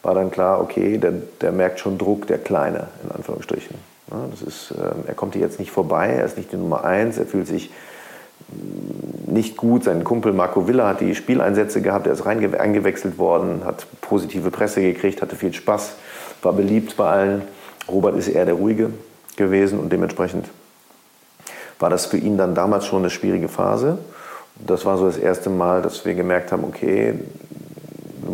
war 0.08 0.14
dann 0.14 0.30
klar, 0.30 0.62
okay, 0.62 0.96
der, 0.96 1.12
der 1.42 1.52
merkt 1.52 1.80
schon 1.80 1.98
Druck, 1.98 2.26
der 2.28 2.38
Kleine, 2.38 2.86
in 3.04 3.10
Anführungsstrichen. 3.10 3.76
Ja, 4.10 4.24
das 4.30 4.40
ist, 4.40 4.70
äh, 4.70 5.08
er 5.08 5.12
kommt 5.12 5.34
hier 5.34 5.42
jetzt 5.42 5.58
nicht 5.58 5.70
vorbei, 5.70 6.08
er 6.08 6.24
ist 6.24 6.38
nicht 6.38 6.50
die 6.50 6.56
Nummer 6.56 6.82
eins, 6.84 7.18
er 7.18 7.26
fühlt 7.26 7.46
sich 7.46 7.70
mm, 8.48 9.30
nicht 9.34 9.58
gut. 9.58 9.84
Sein 9.84 10.04
Kumpel 10.04 10.32
Marco 10.32 10.66
Villa 10.66 10.88
hat 10.88 11.02
die 11.02 11.14
Spieleinsätze 11.14 11.82
gehabt, 11.82 12.06
er 12.06 12.14
ist 12.14 12.24
rein 12.24 12.54
eingewechselt 12.54 13.18
worden, 13.18 13.66
hat 13.66 13.86
positive 14.00 14.50
Presse 14.50 14.80
gekriegt, 14.80 15.20
hatte 15.20 15.36
viel 15.36 15.52
Spaß, 15.52 15.96
war 16.40 16.54
beliebt 16.54 16.96
bei 16.96 17.06
allen. 17.06 17.42
Robert 17.86 18.16
ist 18.16 18.28
eher 18.28 18.46
der 18.46 18.54
Ruhige 18.54 18.88
gewesen 19.36 19.78
und 19.78 19.92
dementsprechend 19.92 20.46
war 21.78 21.90
das 21.90 22.06
für 22.06 22.16
ihn 22.16 22.38
dann 22.38 22.54
damals 22.54 22.86
schon 22.86 23.00
eine 23.00 23.10
schwierige 23.10 23.48
Phase. 23.48 23.98
Das 24.56 24.86
war 24.86 24.96
so 24.96 25.04
das 25.04 25.18
erste 25.18 25.50
Mal, 25.50 25.82
dass 25.82 26.06
wir 26.06 26.14
gemerkt 26.14 26.50
haben, 26.50 26.64
okay, 26.64 27.12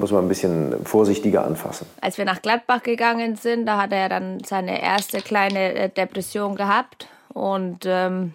muss 0.05 0.13
man 0.13 0.27
ein 0.27 0.29
bisschen 0.29 0.85
vorsichtiger 0.85 1.47
anfassen. 1.47 1.87
Als 2.03 2.19
wir 2.19 2.27
nach 2.27 2.43
Gladbach 2.43 2.83
gegangen 2.83 3.37
sind, 3.37 3.65
da 3.65 3.81
hat 3.81 3.91
er 3.91 4.11
dann 4.11 4.45
seine 4.45 4.83
erste 4.83 5.23
kleine 5.23 5.73
äh, 5.73 5.89
Depression 5.89 6.57
gehabt. 6.57 7.09
Und 7.33 7.87
ähm, 7.87 8.35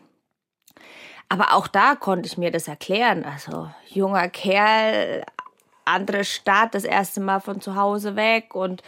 aber 1.30 1.54
auch 1.54 1.68
da 1.68 1.94
konnte 1.94 2.26
ich 2.26 2.40
mir 2.40 2.50
das 2.50 2.68
erklären. 2.68 3.24
Also 3.24 3.70
junger 3.86 4.30
Kerl, 4.30 5.24
andere 5.86 6.24
Stadt, 6.24 6.74
das 6.74 6.86
erste 6.86 7.22
Mal 7.22 7.40
von 7.40 7.62
zu 7.62 7.76
Hause 7.76 8.16
weg 8.16 8.56
und 8.56 8.82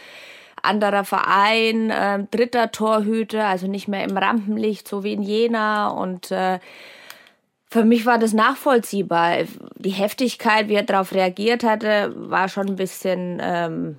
anderer 0.60 1.04
Verein, 1.04 1.90
äh, 1.90 2.24
dritter 2.32 2.72
Torhüter, 2.72 3.46
also 3.46 3.68
nicht 3.68 3.86
mehr 3.86 4.02
im 4.02 4.16
Rampenlicht, 4.16 4.88
so 4.88 5.04
wie 5.04 5.12
in 5.12 5.22
Jena. 5.22 5.86
Und 5.90 6.32
äh, 6.32 6.58
für 7.72 7.84
mich 7.84 8.04
war 8.04 8.18
das 8.18 8.34
nachvollziehbar. 8.34 9.38
Die 9.76 9.90
Heftigkeit, 9.90 10.68
wie 10.68 10.74
er 10.74 10.82
darauf 10.82 11.12
reagiert 11.12 11.64
hatte, 11.64 12.12
war 12.14 12.48
schon 12.48 12.68
ein 12.68 12.76
bisschen 12.76 13.40
ähm, 13.42 13.98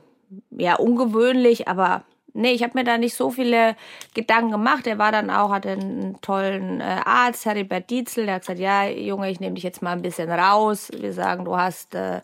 ja 0.51 0.75
ungewöhnlich, 0.75 1.68
aber 1.68 2.03
nee, 2.34 2.51
ich 2.51 2.62
habe 2.62 2.77
mir 2.77 2.84
da 2.84 3.00
nicht 3.00 3.15
so 3.15 3.32
viele 3.32 3.75
Gedanken 4.13 4.51
gemacht. 4.51 4.86
Er 4.86 5.00
war 5.00 5.12
dann 5.12 5.32
auch, 5.32 5.51
hatte 5.51 5.72
einen 5.72 6.22
tollen 6.22 6.82
äh, 6.82 7.01
Arzt, 7.03 7.46
Heribert 7.46 7.89
Dietzel, 7.89 8.27
der 8.27 8.36
hat 8.36 8.42
gesagt, 8.44 8.60
ja, 8.60 8.86
Junge, 8.86 9.32
ich 9.32 9.39
nehme 9.39 9.56
dich 9.56 9.63
jetzt 9.63 9.82
mal 9.82 9.94
ein 9.94 10.03
bisschen 10.03 10.30
raus. 10.30 10.92
Wir 10.96 11.13
sagen, 11.13 11.44
du 11.44 11.58
hast 11.58 11.96
äh, 11.96 12.22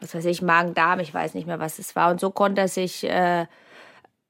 was 0.00 0.14
weiß 0.14 0.24
ich, 0.26 0.40
Magen-Darm, 0.40 1.00
ich 1.00 1.12
weiß 1.12 1.34
nicht 1.34 1.46
mehr, 1.46 1.58
was 1.58 1.78
es 1.78 1.94
war. 1.94 2.10
Und 2.10 2.20
so 2.20 2.30
konnte 2.30 2.62
er 2.62 2.68
sich 2.68 3.04
äh, 3.04 3.46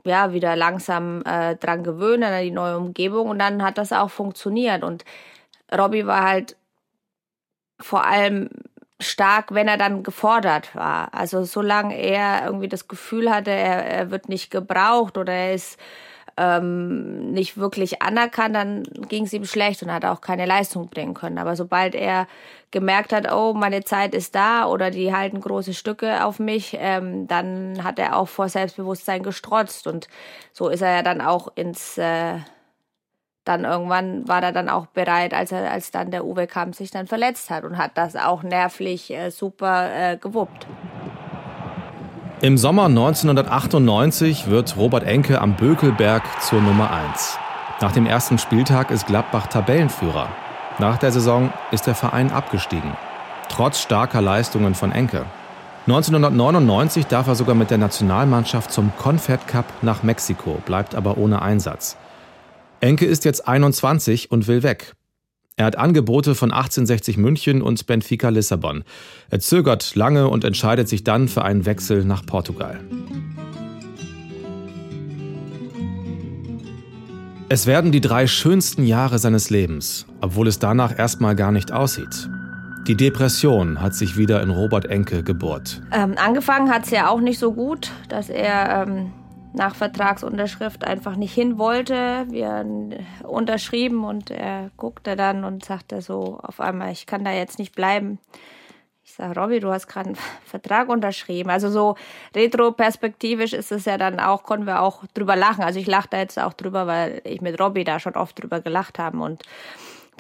ja 0.05 0.33
wieder 0.33 0.57
langsam 0.57 1.23
äh, 1.25 1.57
dran 1.57 1.85
gewöhnen 1.85 2.25
an 2.25 2.43
die 2.43 2.51
neue 2.51 2.79
Umgebung 2.79 3.29
und 3.29 3.39
dann 3.39 3.63
hat 3.63 3.79
das 3.79 3.93
auch 3.93 4.11
funktioniert. 4.11 4.83
Und 4.83 5.05
Robbie 5.77 6.07
war 6.07 6.25
halt 6.25 6.57
vor 7.81 8.07
allem 8.07 8.51
stark, 9.01 9.55
wenn 9.55 9.69
er 9.69 9.79
dann 9.79 10.03
gefordert 10.03 10.75
war. 10.75 11.15
Also 11.15 11.45
solange 11.45 11.97
er 11.97 12.45
irgendwie 12.45 12.69
das 12.69 12.89
Gefühl 12.89 13.31
hatte, 13.31 13.51
er, 13.51 13.85
er 13.87 14.11
wird 14.11 14.29
nicht 14.29 14.51
gebraucht 14.51 15.17
oder 15.17 15.33
er 15.33 15.55
ist 15.55 15.79
ähm, 16.37 17.33
nicht 17.33 17.57
wirklich 17.59 18.03
anerkannt, 18.03 18.55
dann 18.55 18.83
ging 19.09 19.25
es 19.25 19.33
ihm 19.33 19.45
schlecht 19.45 19.83
und 19.83 19.93
hat 19.93 20.05
auch 20.05 20.21
keine 20.21 20.47
Leistung 20.47 20.89
bringen 20.89 21.15
können. 21.15 21.39
Aber 21.39 21.57
sobald 21.57 21.95
er 21.95 22.27
gemerkt 22.71 23.13
hat, 23.13 23.31
oh, 23.33 23.53
meine 23.53 23.85
Zeit 23.85 24.15
ist 24.15 24.35
da 24.35 24.67
oder 24.67 24.91
die 24.91 25.15
halten 25.15 25.41
große 25.41 25.75
Stücke 25.75 26.25
auf 26.25 26.39
mich, 26.39 26.77
ähm, 26.79 27.27
dann 27.27 27.83
hat 27.85 27.99
er 27.99 28.17
auch 28.17 28.29
vor 28.29 28.49
Selbstbewusstsein 28.49 29.23
gestrotzt 29.23 29.87
und 29.87 30.09
so 30.53 30.69
ist 30.69 30.83
er 30.83 30.97
ja 30.97 31.03
dann 31.03 31.21
auch 31.21 31.49
ins 31.57 31.99
äh, 31.99 32.39
dann 33.51 33.65
irgendwann 33.65 34.27
war 34.29 34.43
er 34.43 34.53
dann 34.53 34.69
auch 34.69 34.87
bereit, 34.87 35.35
als 35.35 35.51
er 35.51 35.71
als 35.71 35.91
dann 35.91 36.11
der 36.11 36.25
Uwe 36.25 36.47
Kamp 36.47 36.75
sich 36.75 36.91
dann 36.91 37.07
verletzt 37.07 37.51
hat 37.51 37.65
und 37.65 37.77
hat 37.77 37.93
das 37.97 38.15
auch 38.15 38.43
nervlich 38.43 39.11
äh, 39.11 39.31
super 39.31 39.91
äh, 39.93 40.17
gewuppt. 40.17 40.67
Im 42.41 42.57
Sommer 42.57 42.87
1998 42.87 44.49
wird 44.49 44.77
Robert 44.77 45.03
Enke 45.03 45.41
am 45.41 45.57
Bökelberg 45.57 46.23
zur 46.41 46.63
Nummer 46.63 46.91
1. 46.91 47.39
Nach 47.81 47.93
dem 47.93 48.07
ersten 48.07 48.39
Spieltag 48.39 48.91
ist 48.91 49.07
Gladbach 49.07 49.49
Tabellenführer. 49.49 50.29
Nach 50.79 50.97
der 50.97 51.13
Saison 51.13 51.53
ist 51.73 51.87
der 51.87 51.95
Verein 51.95 52.31
abgestiegen. 52.31 52.97
Trotz 53.49 53.81
starker 53.81 54.23
Leistungen 54.23 54.75
von 54.75 54.93
Enke. 54.93 55.27
1999 55.87 57.07
darf 57.07 57.27
er 57.27 57.35
sogar 57.35 57.55
mit 57.57 57.71
der 57.71 57.79
Nationalmannschaft 57.79 58.71
zum 58.71 58.93
Confed 58.97 59.49
Cup 59.49 59.67
nach 59.83 60.03
Mexiko, 60.03 60.61
bleibt 60.65 60.95
aber 60.95 61.19
ohne 61.19 61.43
Einsatz. 61.43 61.97
Enke 62.81 63.05
ist 63.05 63.27
jetzt 63.27 63.47
21 63.47 64.31
und 64.31 64.49
will 64.49 64.63
weg. 64.63 64.95
Er 65.57 65.67
hat 65.67 65.77
Angebote 65.77 66.35
von 66.35 66.51
1860 66.51 67.19
München 67.19 67.61
und 67.61 67.87
Benfica 67.87 68.31
Lissabon. 68.31 68.85
Er 69.29 69.41
zögert 69.41 69.95
lange 69.97 70.29
und 70.29 70.45
entscheidet 70.45 70.89
sich 70.89 71.05
dann 71.05 71.29
für 71.29 71.45
einen 71.45 71.67
Wechsel 71.67 72.05
nach 72.07 72.25
Portugal. 72.25 72.81
Es 77.51 77.67
werden 77.67 77.93
die 77.93 78.01
drei 78.01 78.27
schönsten 78.27 78.85
Jahre 78.85 79.19
seines 79.19 79.51
Lebens, 79.51 80.07
obwohl 80.23 80.49
es 80.49 80.59
danach 80.59 80.99
erstmal 80.99 81.37
gar 81.37 81.53
nicht 81.53 81.73
aussieht. 81.73 82.31
Die 82.87 82.95
Depression 82.95 83.83
hat 83.83 83.95
sich 83.95 84.17
wieder 84.17 84.43
in 84.43 84.49
Robert 84.49 84.87
Enke 84.87 85.23
gebohrt. 85.23 85.83
Ähm, 85.93 86.15
angefangen 86.17 86.71
hat 86.71 86.85
es 86.85 86.91
ja 86.91 87.11
auch 87.11 87.21
nicht 87.21 87.39
so 87.39 87.53
gut, 87.53 87.91
dass 88.09 88.31
er 88.31 88.87
ähm, 88.89 89.13
nach 89.53 89.75
Vertragsunterschrift 89.75 90.85
einfach 90.85 91.17
nicht 91.17 91.35
hin 91.35 91.59
wollte. 91.59 92.27
Wir 92.29 92.65
unterschrieben 93.25 94.05
und 94.05 94.31
er 94.31 94.71
guckte 94.77 95.17
dann 95.17 95.45
und 95.45 95.65
sagte 95.65 96.03
so 96.03 96.39
auf 96.43 96.61
einmal, 96.61 96.93
ich 96.93 97.07
kann 97.07 97.25
da 97.25 97.33
jetzt 97.33 97.59
nicht 97.59 97.75
bleiben. 97.75 98.19
Ich 99.05 99.15
sage, 99.15 99.39
Robby, 99.41 99.59
du 99.59 99.73
hast 99.73 99.89
gerade 99.89 100.11
einen 100.11 100.19
Vertrag 100.45 100.89
unterschrieben. 100.89 101.51
Also 101.51 101.69
so 101.69 101.97
retroperspektivisch 102.35 103.53
ist 103.53 103.73
es 103.73 103.85
ja 103.85 103.99
dann 103.99 104.21
auch, 104.21 104.45
konnten 104.45 104.67
wir 104.67 104.83
auch 104.83 105.05
drüber 105.15 105.35
lachen. 105.35 105.65
Also 105.65 105.81
ich 105.81 105.87
lache 105.87 106.09
da 106.11 106.19
jetzt 106.19 106.39
auch 106.39 106.53
drüber, 106.53 106.87
weil 106.87 107.21
ich 107.25 107.41
mit 107.41 107.61
Robby 107.61 107.83
da 107.83 107.99
schon 107.99 108.15
oft 108.15 108.41
drüber 108.41 108.61
gelacht 108.61 108.99
habe 109.01 109.19
und 109.19 109.43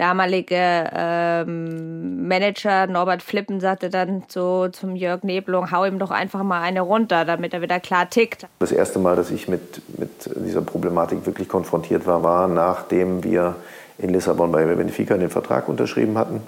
damalige 0.00 0.90
ähm, 0.94 2.26
Manager 2.26 2.86
Norbert 2.86 3.22
Flippen 3.22 3.60
sagte 3.60 3.90
dann 3.90 4.22
so 4.28 4.68
zum 4.68 4.96
Jörg 4.96 5.22
Nebelung, 5.24 5.70
hau 5.70 5.84
ihm 5.84 5.98
doch 5.98 6.10
einfach 6.10 6.42
mal 6.42 6.62
eine 6.62 6.80
runter, 6.80 7.26
damit 7.26 7.52
er 7.52 7.60
wieder 7.60 7.78
klar 7.80 8.08
tickt. 8.08 8.46
Das 8.60 8.72
erste 8.72 8.98
Mal, 8.98 9.14
dass 9.14 9.30
ich 9.30 9.46
mit, 9.46 9.82
mit 9.98 10.10
dieser 10.36 10.62
Problematik 10.62 11.26
wirklich 11.26 11.48
konfrontiert 11.48 12.06
war, 12.06 12.22
war 12.22 12.48
nachdem 12.48 13.22
wir 13.22 13.56
in 13.98 14.10
Lissabon 14.10 14.50
bei 14.50 14.64
Benfica 14.64 15.18
den 15.18 15.28
Vertrag 15.28 15.68
unterschrieben 15.68 16.16
hatten. 16.16 16.40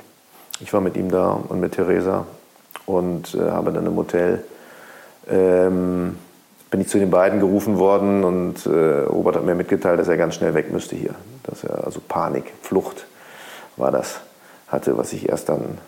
Ich 0.60 0.72
war 0.72 0.80
mit 0.80 0.96
ihm 0.96 1.10
da 1.10 1.32
und 1.48 1.60
mit 1.60 1.72
Theresa 1.72 2.26
und 2.86 3.34
äh, 3.34 3.50
habe 3.50 3.70
dann 3.72 3.84
im 3.84 3.96
Hotel 3.96 4.42
ähm, 5.30 6.16
bin 6.70 6.80
ich 6.80 6.88
zu 6.88 6.98
den 6.98 7.10
beiden 7.10 7.38
gerufen 7.38 7.78
worden 7.78 8.24
und 8.24 8.64
äh, 8.64 8.70
Robert 8.70 9.36
hat 9.36 9.44
mir 9.44 9.54
mitgeteilt, 9.54 10.00
dass 10.00 10.08
er 10.08 10.16
ganz 10.16 10.36
schnell 10.36 10.54
weg 10.54 10.72
müsste 10.72 10.96
hier. 10.96 11.14
Dass 11.42 11.64
er 11.64 11.84
also 11.84 12.00
Panik, 12.00 12.44
Flucht 12.62 13.04
war 13.76 13.90
das 13.90 14.20
hatte, 14.68 14.96
was 14.96 15.12
ich 15.12 15.28
erst 15.28 15.48
dann 15.48 15.78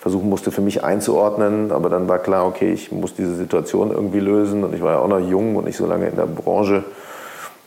versuchen 0.00 0.28
musste 0.28 0.52
für 0.52 0.60
mich 0.60 0.84
einzuordnen. 0.84 1.72
Aber 1.72 1.88
dann 1.88 2.08
war 2.08 2.20
klar, 2.20 2.46
okay, 2.46 2.72
ich 2.72 2.92
muss 2.92 3.14
diese 3.14 3.34
Situation 3.34 3.90
irgendwie 3.90 4.20
lösen. 4.20 4.62
Und 4.62 4.74
ich 4.74 4.82
war 4.82 4.92
ja 4.92 4.98
auch 5.00 5.08
noch 5.08 5.18
jung 5.18 5.56
und 5.56 5.64
nicht 5.64 5.76
so 5.76 5.86
lange 5.86 6.06
in 6.06 6.16
der 6.16 6.26
Branche 6.26 6.84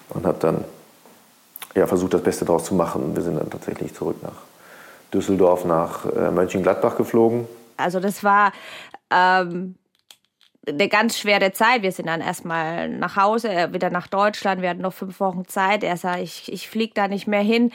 und 0.10 0.25
habe 0.25 0.38
dann 0.39 0.63
ja, 1.75 1.86
versucht, 1.86 2.13
das 2.13 2.24
Beste 2.24 2.46
daraus 2.46 2.63
zu 2.63 2.75
machen. 2.75 3.15
Wir 3.15 3.22
sind 3.22 3.38
dann 3.38 3.50
tatsächlich 3.50 3.93
zurück 3.93 4.15
nach 4.24 4.41
Düsseldorf, 5.13 5.65
nach 5.65 6.05
äh, 6.05 6.31
Mönchengladbach 6.31 6.96
geflogen. 6.96 7.48
Also 7.77 8.00
das 8.00 8.24
war 8.24 8.51
ähm, 9.12 9.75
eine 10.69 10.89
ganz 10.89 11.17
schwere 11.17 11.51
Zeit. 11.51 11.81
Wir 11.81 11.91
sind 11.91 12.07
dann 12.07 12.21
erstmal 12.21 12.89
nach 12.89 13.15
Hause, 13.15 13.49
äh, 13.49 13.73
wieder 13.73 13.89
nach 13.89 14.07
Deutschland. 14.07 14.61
Wir 14.61 14.69
hatten 14.69 14.81
noch 14.81 14.93
fünf 14.93 15.19
Wochen 15.19 15.45
Zeit. 15.47 15.83
Er 15.83 15.97
sah, 15.97 16.17
ich, 16.17 16.51
ich 16.51 16.69
fliege 16.69 16.93
da 16.93 17.07
nicht 17.07 17.27
mehr 17.27 17.41
hin. 17.41 17.71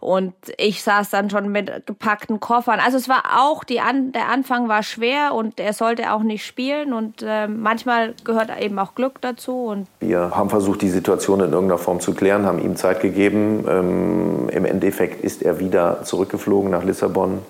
Und 0.00 0.34
ich 0.58 0.82
saß 0.84 1.10
dann 1.10 1.28
schon 1.28 1.50
mit 1.50 1.86
gepackten 1.86 2.38
Koffern. 2.38 2.78
Also 2.78 2.96
es 2.96 3.08
war 3.08 3.24
auch, 3.40 3.64
die 3.64 3.80
An 3.80 4.12
der 4.12 4.28
Anfang 4.28 4.68
war 4.68 4.84
schwer 4.84 5.34
und 5.34 5.58
er 5.58 5.72
sollte 5.72 6.12
auch 6.12 6.22
nicht 6.22 6.46
spielen. 6.46 6.92
Und 6.92 7.22
äh, 7.26 7.48
manchmal 7.48 8.14
gehört 8.22 8.50
eben 8.60 8.78
auch 8.78 8.94
Glück 8.94 9.20
dazu. 9.20 9.66
Und 9.66 9.88
wir 9.98 10.30
haben 10.36 10.50
versucht, 10.50 10.82
die 10.82 10.88
Situation 10.88 11.40
in 11.40 11.52
irgendeiner 11.52 11.78
Form 11.78 11.98
zu 11.98 12.14
klären, 12.14 12.46
haben 12.46 12.60
ihm 12.60 12.76
Zeit 12.76 13.00
gegeben. 13.00 13.64
Ähm, 13.68 14.48
Im 14.50 14.64
Endeffekt 14.64 15.24
ist 15.24 15.42
er 15.42 15.58
wieder 15.58 16.04
zurückgeflogen 16.04 16.70
nach 16.70 16.84
Lissabon. 16.84 17.40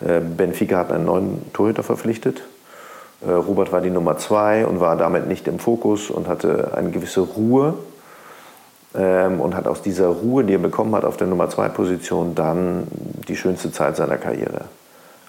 Äh, 0.00 0.20
Benfica 0.20 0.78
hat 0.78 0.90
einen 0.90 1.04
neuen 1.04 1.52
Torhüter 1.52 1.84
verpflichtet. 1.84 2.42
Äh, 3.20 3.30
Robert 3.30 3.72
war 3.72 3.80
die 3.80 3.90
Nummer 3.90 4.18
zwei 4.18 4.66
und 4.66 4.80
war 4.80 4.96
damit 4.96 5.26
nicht 5.26 5.48
im 5.48 5.58
Fokus 5.58 6.10
und 6.10 6.28
hatte 6.28 6.72
eine 6.74 6.90
gewisse 6.90 7.20
Ruhe 7.20 7.74
ähm, 8.94 9.40
und 9.40 9.54
hat 9.54 9.66
aus 9.66 9.82
dieser 9.82 10.08
Ruhe, 10.08 10.44
die 10.44 10.54
er 10.54 10.58
bekommen 10.58 10.94
hat 10.94 11.04
auf 11.04 11.16
der 11.16 11.26
Nummer 11.26 11.48
zwei 11.48 11.68
Position, 11.68 12.34
dann 12.34 12.86
die 13.28 13.36
schönste 13.36 13.72
Zeit 13.72 13.96
seiner 13.96 14.18
Karriere 14.18 14.66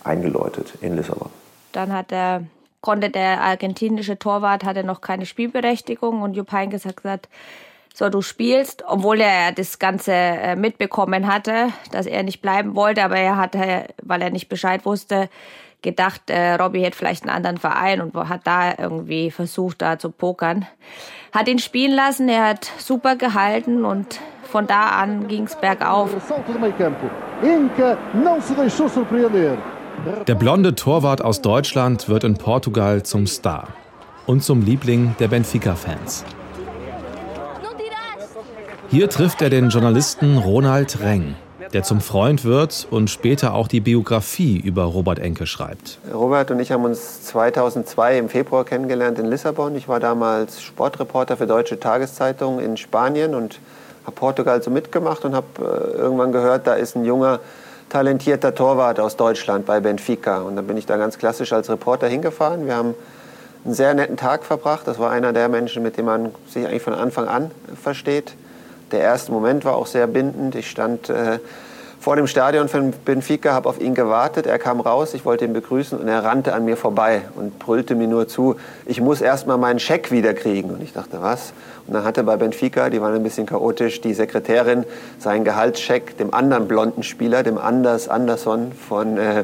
eingeläutet 0.03 0.74
in 0.82 0.96
Lissabon. 0.96 1.29
Dann 1.72 1.94
hat 1.94 2.12
er, 2.12 2.44
konnte 2.82 3.10
der 3.10 3.41
argentinische 3.41 4.17
Torwart 4.17 4.63
hatte 4.63 4.84
noch 4.84 5.01
keine 5.01 5.25
Spielberechtigung 5.25 6.22
und 6.22 6.36
Jupp 6.36 6.51
Heynckes 6.51 6.86
hat 6.86 6.98
gesagt, 6.98 7.29
so 7.94 8.10
du 8.10 8.22
spielst, 8.22 8.84
obwohl 8.88 9.22
er 9.22 9.51
das 9.51 9.79
Ganze 9.79 10.12
äh, 10.13 10.56
mitbekommen 10.56 11.25
hatte, 11.25 11.70
dass 11.91 12.06
er 12.06 12.22
nicht 12.24 12.41
bleiben 12.41 12.75
wollte, 12.75 13.03
aber 13.03 13.17
er 13.17 13.38
hatte, 13.38 13.86
weil 14.03 14.22
er 14.22 14.29
nicht 14.29 14.50
Bescheid 14.50 14.86
wusste, 14.86 15.29
gedacht, 15.82 16.30
äh, 16.30 16.56
Robbie 16.56 16.84
hätte 16.84 16.98
vielleicht 16.98 17.24
einen 17.24 17.36
anderen 17.36 17.58
Verein 17.58 18.02
und 18.02 18.16
hat 18.16 18.42
da 18.46 18.74
irgendwie 18.78 19.32
versucht, 19.32 19.82
da 19.82 20.00
zu 20.00 20.12
pokern. 20.12 20.66
Hat 21.32 21.48
ihn 21.48 21.60
spielen 21.60 21.94
lassen, 21.94 22.30
er 22.30 22.50
hat 22.50 22.72
super 22.78 23.16
gehalten 23.16 23.86
und 23.86 24.20
von 24.44 24.66
da 24.66 24.90
an 24.90 25.28
ging 25.28 25.44
es 25.44 25.56
bergauf. 25.56 26.10
Der 30.28 30.36
blonde 30.36 30.76
Torwart 30.76 31.22
aus 31.22 31.42
Deutschland 31.42 32.08
wird 32.08 32.24
in 32.24 32.36
Portugal 32.36 33.04
zum 33.04 33.28
Star 33.28 33.68
und 34.26 34.44
zum 34.44 34.62
Liebling 34.62 35.16
der 35.20 35.28
Benfica-Fans. 35.28 36.24
Hier 38.90 39.10
trifft 39.10 39.42
er 39.42 39.50
den 39.50 39.70
Journalisten 39.70 40.38
Ronald 40.38 41.02
Reng. 41.02 41.36
Der 41.74 41.84
zum 41.84 42.02
Freund 42.02 42.44
wird 42.46 42.88
und 42.90 43.10
später 43.10 43.54
auch 43.54 43.68
die 43.68 43.80
Biografie 43.80 44.58
über 44.58 44.84
Robert 44.84 45.20
Enke 45.20 45.46
schreibt. 45.46 46.00
Robert 46.14 46.52
und 46.52 46.60
ich 46.60 46.72
haben 46.72 46.84
uns 46.84 47.24
2002 47.24 48.18
im 48.18 48.30
Februar 48.30 48.66
kennengelernt 48.66 49.20
in 49.20 49.26
Lissabon. 49.26 49.76
Ich 49.76 49.88
war 49.88 50.00
damals 50.00 50.62
Sportreporter 50.62 51.38
für 51.38 51.48
deutsche 51.48 51.80
Tageszeitungen 51.80 52.64
in 52.64 52.78
Spanien 52.78 53.36
und 53.36 53.60
habe 54.06 54.16
Portugal 54.16 54.62
so 54.64 54.72
mitgemacht 54.72 55.26
und 55.26 55.36
habe 55.36 55.48
äh, 55.60 55.98
irgendwann 55.98 56.32
gehört, 56.32 56.66
da 56.66 56.74
ist 56.74 56.96
ein 56.96 57.06
junger, 57.06 57.40
talentierter 57.90 58.56
Torwart 58.56 59.00
aus 59.00 59.18
Deutschland 59.18 59.66
bei 59.66 59.80
Benfica. 59.80 60.42
Und 60.42 60.56
dann 60.56 60.68
bin 60.68 60.78
ich 60.78 60.86
da 60.86 60.98
ganz 60.98 61.18
klassisch 61.18 61.54
als 61.54 61.70
Reporter 61.70 62.08
hingefahren. 62.08 62.66
Wir 62.66 62.76
haben 62.76 62.96
einen 63.66 63.74
sehr 63.74 63.94
netten 63.94 64.18
Tag 64.18 64.46
verbracht. 64.46 64.88
Das 64.88 65.00
war 65.00 65.12
einer 65.12 65.34
der 65.34 65.50
Menschen, 65.50 65.84
mit 65.84 65.98
dem 65.98 66.06
man 66.06 66.32
sich 66.50 66.66
eigentlich 66.66 66.82
von 66.82 66.94
Anfang 66.94 67.28
an 67.28 67.52
versteht. 67.82 68.34
Der 68.91 69.01
erste 69.01 69.32
Moment 69.32 69.65
war 69.65 69.75
auch 69.75 69.88
sehr 69.88 70.08
bindend. 70.08 70.56
Ich 70.56 70.70
stand 70.70 71.10
äh, 71.10 71.39
vor 72.00 72.15
dem 72.15 72.27
Stadion 72.27 72.70
von 72.70 72.94
Benfica, 73.03 73.51
habe 73.51 73.67
auf 73.67 73.82
ihn 73.82 73.94
gewartet. 73.94 74.46
Er 74.46 74.60
kam 74.60 74.79
raus, 74.79 75.13
ich 75.13 75.25
wollte 75.25 75.44
ihn 75.44 75.51
begrüßen 75.51 76.00
und 76.00 76.08
er 76.08 76.24
rannte 76.24 76.53
an 76.53 76.63
mir 76.63 76.77
vorbei 76.77 77.24
und 77.36 77.60
brüllte 77.60 77.96
mir 77.96 78.08
nur 78.08 78.29
zu, 78.29 78.56
ich 78.86 79.01
muss 79.01 79.20
erst 79.20 79.46
mal 79.46 79.58
meinen 79.58 79.79
Scheck 79.79 80.10
wiederkriegen. 80.10 80.72
Und 80.72 80.82
ich 80.82 80.94
dachte, 80.94 81.22
was? 81.22 81.51
Und 81.86 81.96
dann 81.96 82.06
hatte 82.06 82.24
bei 82.24 82.38
Benfica, 82.38 82.89
die 82.89 83.01
waren 83.01 83.13
ein 83.13 83.24
bisschen 83.24 83.46
chaotisch, 83.46 84.00
die 84.00 84.13
Sekretärin 84.13 84.86
seinen 85.20 85.44
Gehaltscheck 85.44 86.17
dem 86.17 86.34
anderen 86.34 86.70
blonden 86.70 87.03
Spieler, 87.03 87.44
dem 87.44 87.58
Anders 87.58 88.08
Andersson 88.08 88.72
von 88.72 89.17
äh, 89.17 89.44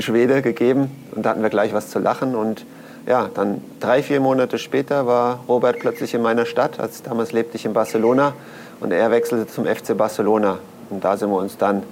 Schwede 0.00 0.42
gegeben. 0.42 0.90
Und 1.14 1.24
da 1.24 1.30
hatten 1.30 1.42
wir 1.42 1.50
gleich 1.50 1.72
was 1.72 1.88
zu 1.88 1.98
lachen. 1.98 2.34
Und 2.34 2.66
ja, 3.06 3.30
dann 3.32 3.62
drei, 3.80 4.02
vier 4.02 4.20
Monate 4.20 4.58
später 4.58 5.06
war 5.06 5.40
Robert 5.48 5.78
plötzlich 5.78 6.14
in 6.14 6.22
meiner 6.22 6.46
Stadt. 6.46 6.78
Als 6.78 7.02
damals 7.02 7.32
lebte 7.32 7.56
ich 7.56 7.64
in 7.64 7.72
Barcelona 7.72 8.34
und 8.82 8.92
er 8.92 9.10
wechselte 9.10 9.50
zum 9.50 9.64
FC 9.64 9.96
Barcelona. 9.96 10.58
Und 10.90 11.04
da 11.04 11.16
sind 11.16 11.30
wir 11.30 11.38
uns 11.38 11.56
dann 11.56 11.82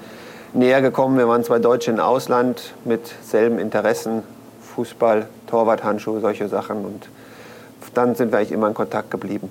näher 0.52 0.82
gekommen. 0.82 1.16
Wir 1.16 1.28
waren 1.28 1.44
zwei 1.44 1.58
Deutsche 1.58 1.90
im 1.90 2.00
Ausland 2.00 2.74
mit 2.84 3.06
selben 3.22 3.58
Interessen, 3.58 4.22
Fußball, 4.74 5.28
Torwarthandschuhe, 5.46 6.20
solche 6.20 6.48
Sachen. 6.48 6.84
Und 6.84 7.08
dann 7.94 8.14
sind 8.14 8.32
wir 8.32 8.38
eigentlich 8.38 8.52
immer 8.52 8.68
in 8.68 8.74
Kontakt 8.74 9.10
geblieben. 9.10 9.50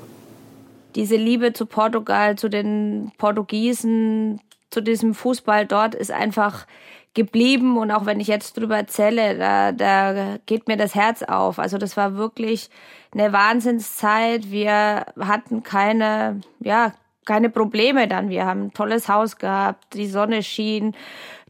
Diese 0.95 1.15
Liebe 1.15 1.53
zu 1.53 1.65
Portugal, 1.65 2.35
zu 2.35 2.49
den 2.49 3.11
Portugiesen, 3.17 4.41
zu 4.69 4.81
diesem 4.81 5.13
Fußball 5.13 5.65
dort 5.65 5.95
ist 5.95 6.11
einfach 6.11 6.65
geblieben. 7.13 7.77
Und 7.77 7.91
auch 7.91 8.05
wenn 8.05 8.19
ich 8.19 8.27
jetzt 8.27 8.57
drüber 8.57 8.77
erzähle, 8.77 9.37
da, 9.37 9.71
da 9.71 10.37
geht 10.45 10.67
mir 10.67 10.77
das 10.77 10.95
Herz 10.95 11.23
auf. 11.23 11.59
Also 11.59 11.77
das 11.77 11.95
war 11.95 12.17
wirklich 12.17 12.69
eine 13.11 13.31
Wahnsinnszeit. 13.33 14.51
Wir 14.51 15.05
hatten 15.19 15.63
keine, 15.63 16.41
ja, 16.59 16.93
keine 17.25 17.49
Probleme 17.49 18.07
dann. 18.07 18.29
Wir 18.29 18.45
haben 18.45 18.65
ein 18.65 18.73
tolles 18.73 19.07
Haus 19.07 19.37
gehabt, 19.37 19.93
die 19.93 20.07
Sonne 20.07 20.43
schien, 20.43 20.95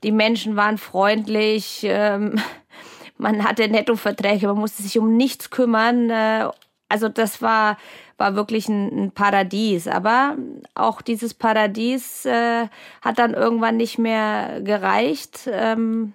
die 0.04 0.12
Menschen 0.12 0.56
waren 0.56 0.78
freundlich, 0.78 1.82
ähm, 1.84 2.36
man 3.18 3.44
hatte 3.44 3.68
Nettoverträge, 3.68 4.48
man 4.48 4.58
musste 4.58 4.84
sich 4.84 4.98
um 4.98 5.18
nichts 5.18 5.50
kümmern. 5.50 6.10
Äh, 6.10 6.50
also 6.90 7.08
das 7.08 7.42
war, 7.42 7.78
war 8.18 8.36
wirklich 8.36 8.68
ein, 8.68 9.06
ein 9.06 9.12
Paradies. 9.12 9.88
Aber 9.88 10.38
auch 10.74 11.02
dieses 11.02 11.34
Paradies 11.34 12.26
äh, 12.26 12.68
hat 13.02 13.20
dann 13.20 13.34
irgendwann 13.34 13.78
nicht 13.78 14.00
mehr 14.00 14.62
gereicht. 14.62 15.48
Ähm, 15.52 16.14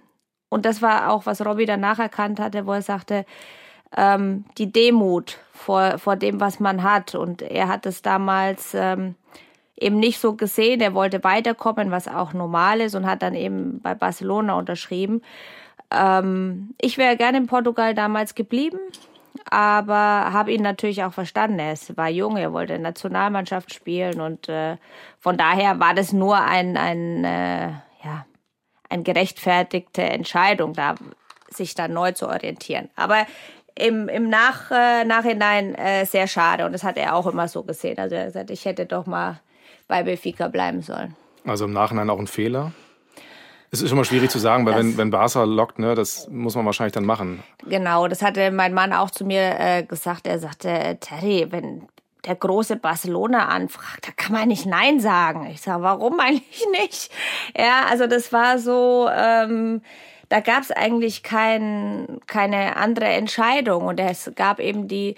und 0.48 0.66
das 0.66 0.82
war 0.82 1.10
auch, 1.10 1.26
was 1.26 1.44
Robbie 1.44 1.66
danach 1.66 1.98
erkannt 1.98 2.40
hatte, 2.40 2.66
wo 2.66 2.72
er 2.72 2.82
sagte, 2.82 3.24
ähm, 3.96 4.44
die 4.58 4.72
Demut 4.72 5.38
vor, 5.52 5.98
vor 5.98 6.16
dem, 6.16 6.40
was 6.40 6.60
man 6.60 6.82
hat. 6.82 7.14
Und 7.14 7.42
er 7.42 7.68
hat 7.68 7.86
es 7.86 8.02
damals 8.02 8.74
ähm, 8.74 9.14
eben 9.76 9.98
nicht 9.98 10.20
so 10.20 10.34
gesehen. 10.34 10.80
Er 10.80 10.94
wollte 10.94 11.24
weiterkommen, 11.24 11.90
was 11.90 12.08
auch 12.08 12.32
normal 12.32 12.80
ist 12.80 12.94
und 12.94 13.06
hat 13.06 13.22
dann 13.22 13.34
eben 13.34 13.80
bei 13.80 13.94
Barcelona 13.94 14.54
unterschrieben. 14.54 15.22
Ähm, 15.90 16.74
ich 16.80 16.98
wäre 16.98 17.16
gerne 17.16 17.38
in 17.38 17.46
Portugal 17.46 17.94
damals 17.94 18.34
geblieben, 18.34 18.78
aber 19.50 19.94
habe 19.94 20.52
ihn 20.52 20.62
natürlich 20.62 21.04
auch 21.04 21.12
verstanden. 21.12 21.58
Er 21.58 21.76
war 21.96 22.08
jung, 22.08 22.36
er 22.36 22.52
wollte 22.52 22.78
Nationalmannschaft 22.78 23.72
spielen 23.72 24.20
und 24.20 24.48
äh, 24.48 24.76
von 25.20 25.36
daher 25.36 25.80
war 25.80 25.94
das 25.94 26.12
nur 26.12 26.36
ein, 26.36 26.76
ein 26.76 27.24
äh, 27.24 27.68
ja, 28.04 28.26
eine 28.88 29.02
gerechtfertigte 29.02 30.02
Entscheidung, 30.02 30.72
da 30.72 30.94
sich 31.48 31.74
dann 31.74 31.92
neu 31.92 32.12
zu 32.12 32.28
orientieren. 32.28 32.90
Aber 32.96 33.26
im, 33.76 34.08
im 34.08 34.28
Nach, 34.28 34.70
äh, 34.70 35.04
Nachhinein 35.04 35.74
äh, 35.74 36.06
sehr 36.06 36.26
schade 36.26 36.64
und 36.66 36.72
das 36.72 36.84
hat 36.84 36.96
er 36.96 37.14
auch 37.14 37.26
immer 37.26 37.48
so 37.48 37.62
gesehen. 37.62 37.98
Also 37.98 38.14
er 38.14 38.26
gesagt, 38.26 38.50
ich 38.50 38.64
hätte 38.64 38.86
doch 38.86 39.06
mal 39.06 39.40
bei 39.88 40.02
Benfica 40.02 40.48
bleiben 40.48 40.82
sollen. 40.82 41.16
Also 41.44 41.64
im 41.64 41.72
Nachhinein 41.72 42.08
auch 42.10 42.18
ein 42.18 42.26
Fehler? 42.26 42.72
Es 43.70 43.82
ist 43.82 43.90
immer 43.90 44.04
schwierig 44.04 44.30
zu 44.30 44.38
sagen, 44.38 44.64
weil 44.66 44.74
das, 44.74 44.84
wenn, 44.84 44.98
wenn 44.98 45.10
Barca 45.10 45.42
lockt, 45.42 45.80
ne, 45.80 45.96
das 45.96 46.28
muss 46.28 46.54
man 46.54 46.64
wahrscheinlich 46.64 46.92
dann 46.92 47.04
machen. 47.04 47.42
Genau, 47.66 48.06
das 48.06 48.22
hatte 48.22 48.52
mein 48.52 48.72
Mann 48.72 48.92
auch 48.92 49.10
zu 49.10 49.24
mir 49.24 49.58
äh, 49.58 49.82
gesagt. 49.82 50.28
Er 50.28 50.38
sagte, 50.38 50.96
Terry, 51.00 51.48
wenn 51.50 51.88
der 52.24 52.36
große 52.36 52.76
Barcelona 52.76 53.48
anfragt, 53.48 54.06
da 54.06 54.12
kann 54.16 54.32
man 54.32 54.48
nicht 54.48 54.64
Nein 54.64 55.00
sagen. 55.00 55.48
Ich 55.50 55.60
sage, 55.60 55.82
warum 55.82 56.20
eigentlich 56.20 56.64
nicht? 56.80 57.10
Ja, 57.56 57.86
also 57.90 58.06
das 58.06 58.32
war 58.32 58.58
so, 58.58 59.08
ähm, 59.12 59.82
da 60.28 60.40
gab 60.40 60.62
es 60.62 60.70
eigentlich 60.70 61.22
kein, 61.22 62.20
keine 62.26 62.76
andere 62.76 63.06
Entscheidung. 63.06 63.84
Und 63.86 64.00
es 64.00 64.30
gab 64.34 64.60
eben 64.60 64.88
die 64.88 65.16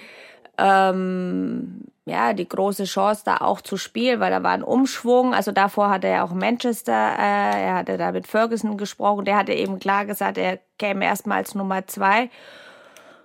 ähm, 0.59 1.85
ja, 2.07 2.33
die 2.33 2.49
große 2.49 2.85
Chance, 2.85 3.23
da 3.25 3.39
auch 3.39 3.61
zu 3.61 3.77
spielen, 3.77 4.21
weil 4.21 4.31
da 4.31 4.43
war 4.43 4.53
ein 4.53 4.63
Umschwung. 4.63 5.35
Also 5.35 5.51
davor 5.51 5.91
hatte 5.91 6.07
er 6.07 6.25
auch 6.25 6.33
Manchester, 6.33 6.93
äh, 6.93 7.65
er 7.65 7.75
hatte 7.75 7.99
da 7.99 8.13
mit 8.13 8.29
Ferguson 8.29 8.77
gesprochen, 8.79 9.25
der 9.25 9.37
hatte 9.37 9.53
eben 9.53 9.81
klar 9.81 10.07
gesagt, 10.07 10.39
er 10.39 10.61
käme 10.79 11.05
erstmal 11.05 11.39
als 11.39 11.57
Nummer 11.57 11.85
zwei. 11.89 12.31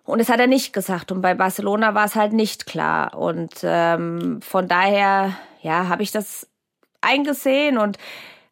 Und 0.04 0.18
das 0.20 0.30
hat 0.30 0.40
er 0.40 0.48
nicht 0.48 0.74
gesagt. 0.74 1.12
Und 1.12 1.22
bei 1.22 1.36
Barcelona 1.36 1.94
war 1.94 2.06
es 2.06 2.16
halt 2.16 2.34
nicht 2.34 2.66
klar. 2.66 3.16
Und 3.16 3.54
ähm, 3.62 4.42
von 4.42 4.68
daher, 4.68 5.34
ja, 5.62 5.88
habe 5.88 6.02
ich 6.02 6.12
das 6.12 6.48
eingesehen 7.02 7.78
und 7.78 8.00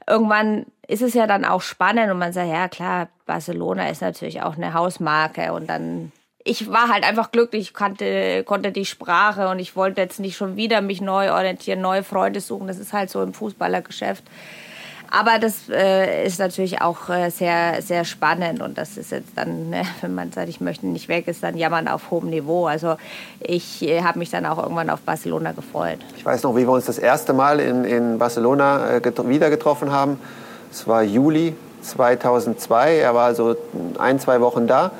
irgendwann 0.09 0.65
ist 0.87 1.01
es 1.01 1.13
ja 1.13 1.27
dann 1.27 1.45
auch 1.45 1.61
spannend 1.61 2.11
und 2.11 2.17
man 2.17 2.33
sagt, 2.33 2.49
ja 2.49 2.67
klar, 2.67 3.09
Barcelona 3.25 3.89
ist 3.89 4.01
natürlich 4.01 4.41
auch 4.41 4.57
eine 4.57 4.73
Hausmarke 4.73 5.53
und 5.53 5.69
dann 5.69 6.11
ich 6.43 6.69
war 6.71 6.87
halt 6.87 7.03
einfach 7.03 7.31
glücklich, 7.31 7.61
ich 7.61 7.73
kannte, 7.73 8.43
konnte 8.43 8.71
die 8.71 8.85
Sprache 8.85 9.49
und 9.49 9.59
ich 9.59 9.75
wollte 9.75 10.01
jetzt 10.01 10.19
nicht 10.19 10.37
schon 10.37 10.55
wieder 10.55 10.81
mich 10.81 11.01
neu 11.01 11.31
orientieren, 11.31 11.81
neue 11.81 12.03
Freunde 12.03 12.39
suchen. 12.39 12.67
Das 12.67 12.79
ist 12.79 12.93
halt 12.93 13.09
so 13.09 13.21
im 13.21 13.33
Fußballergeschäft. 13.33 14.23
Aber 15.11 15.39
das 15.39 15.69
äh, 15.69 16.25
ist 16.25 16.39
natürlich 16.39 16.81
auch 16.81 17.09
äh, 17.09 17.29
sehr, 17.29 17.81
sehr 17.81 18.05
spannend 18.05 18.61
und 18.61 18.77
das 18.77 18.97
ist 18.97 19.11
jetzt 19.11 19.31
dann, 19.35 19.69
ne, 19.69 19.81
wenn 20.01 20.13
man 20.13 20.31
sagt, 20.31 20.49
ich 20.49 20.61
möchte 20.61 20.87
nicht 20.87 21.07
weg, 21.07 21.27
ist 21.27 21.43
dann 21.43 21.57
Jammern 21.57 21.87
auf 21.87 22.11
hohem 22.11 22.29
Niveau. 22.29 22.67
Also 22.67 22.95
ich 23.39 23.81
äh, 23.81 24.03
habe 24.03 24.19
mich 24.19 24.29
dann 24.29 24.45
auch 24.45 24.61
irgendwann 24.61 24.89
auf 24.89 25.01
Barcelona 25.01 25.51
gefreut. 25.51 25.97
Ich 26.15 26.25
weiß 26.25 26.43
noch, 26.43 26.55
wie 26.55 26.67
wir 26.67 26.71
uns 26.71 26.85
das 26.85 26.99
erste 26.99 27.33
Mal 27.33 27.59
in, 27.59 27.85
in 27.85 28.17
Barcelona 28.19 28.97
äh, 28.97 29.01
wieder 29.27 29.49
getroffen 29.49 29.91
haben. 29.91 30.19
Es 30.71 30.87
war 30.87 31.01
Juli 31.01 31.55
2002. 31.81 32.97
Er 32.97 33.15
war 33.15 33.33
so 33.33 33.55
ein, 33.97 34.19
zwei 34.19 34.41
Wochen 34.41 34.67
da. 34.67 34.91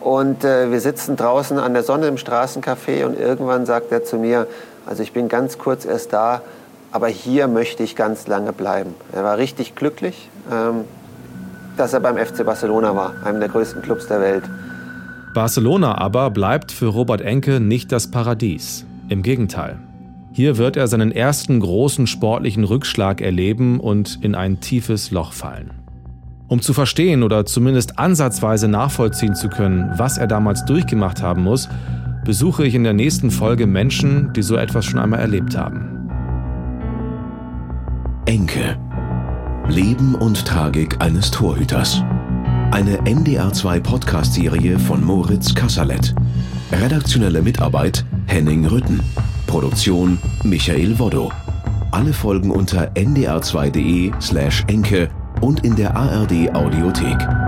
Und 0.00 0.44
äh, 0.44 0.70
wir 0.70 0.80
sitzen 0.80 1.16
draußen 1.16 1.58
an 1.58 1.74
der 1.74 1.82
Sonne 1.82 2.06
im 2.06 2.16
Straßencafé 2.16 3.04
und 3.04 3.18
irgendwann 3.18 3.66
sagt 3.66 3.90
er 3.90 4.04
zu 4.04 4.18
mir, 4.18 4.46
also 4.86 5.02
ich 5.02 5.12
bin 5.12 5.28
ganz 5.28 5.58
kurz 5.58 5.84
erst 5.84 6.12
da, 6.12 6.42
aber 6.96 7.08
hier 7.08 7.46
möchte 7.46 7.82
ich 7.82 7.94
ganz 7.94 8.26
lange 8.26 8.54
bleiben. 8.54 8.94
Er 9.12 9.22
war 9.22 9.36
richtig 9.36 9.74
glücklich, 9.74 10.30
ähm, 10.50 10.84
dass 11.76 11.92
er 11.92 12.00
beim 12.00 12.16
FC 12.16 12.42
Barcelona 12.42 12.96
war, 12.96 13.12
einem 13.22 13.38
der 13.38 13.50
größten 13.50 13.82
Clubs 13.82 14.06
der 14.06 14.22
Welt. 14.22 14.44
Barcelona 15.34 15.98
aber 15.98 16.30
bleibt 16.30 16.72
für 16.72 16.86
Robert 16.86 17.20
Enke 17.20 17.60
nicht 17.60 17.92
das 17.92 18.10
Paradies. 18.10 18.86
Im 19.10 19.22
Gegenteil. 19.22 19.78
Hier 20.32 20.56
wird 20.56 20.78
er 20.78 20.86
seinen 20.88 21.12
ersten 21.12 21.60
großen 21.60 22.06
sportlichen 22.06 22.64
Rückschlag 22.64 23.20
erleben 23.20 23.78
und 23.78 24.18
in 24.22 24.34
ein 24.34 24.60
tiefes 24.60 25.10
Loch 25.10 25.34
fallen. 25.34 25.72
Um 26.48 26.62
zu 26.62 26.72
verstehen 26.72 27.22
oder 27.22 27.44
zumindest 27.44 27.98
ansatzweise 27.98 28.68
nachvollziehen 28.68 29.34
zu 29.34 29.50
können, 29.50 29.90
was 29.98 30.16
er 30.16 30.28
damals 30.28 30.64
durchgemacht 30.64 31.20
haben 31.20 31.42
muss, 31.42 31.68
besuche 32.24 32.66
ich 32.66 32.74
in 32.74 32.84
der 32.84 32.94
nächsten 32.94 33.30
Folge 33.30 33.66
Menschen, 33.66 34.32
die 34.32 34.42
so 34.42 34.56
etwas 34.56 34.86
schon 34.86 34.98
einmal 34.98 35.20
erlebt 35.20 35.58
haben. 35.58 35.95
Enke. 38.26 38.76
Leben 39.68 40.16
und 40.16 40.44
Tragik 40.44 41.00
eines 41.00 41.30
Torhüters. 41.30 42.02
Eine 42.72 42.98
NDR2 43.02 43.78
Podcast-Serie 43.78 44.80
von 44.80 45.04
Moritz 45.04 45.54
Kasserlet. 45.54 46.12
Redaktionelle 46.72 47.40
Mitarbeit 47.40 48.04
Henning 48.26 48.66
Rütten. 48.66 49.00
Produktion 49.46 50.18
Michael 50.42 50.98
Woddo. 50.98 51.30
Alle 51.92 52.12
Folgen 52.12 52.50
unter 52.50 52.90
ndr2.de 52.94 54.10
slash 54.20 54.64
enke 54.66 55.08
und 55.40 55.64
in 55.64 55.76
der 55.76 55.96
ARD 55.96 56.52
Audiothek. 56.52 57.45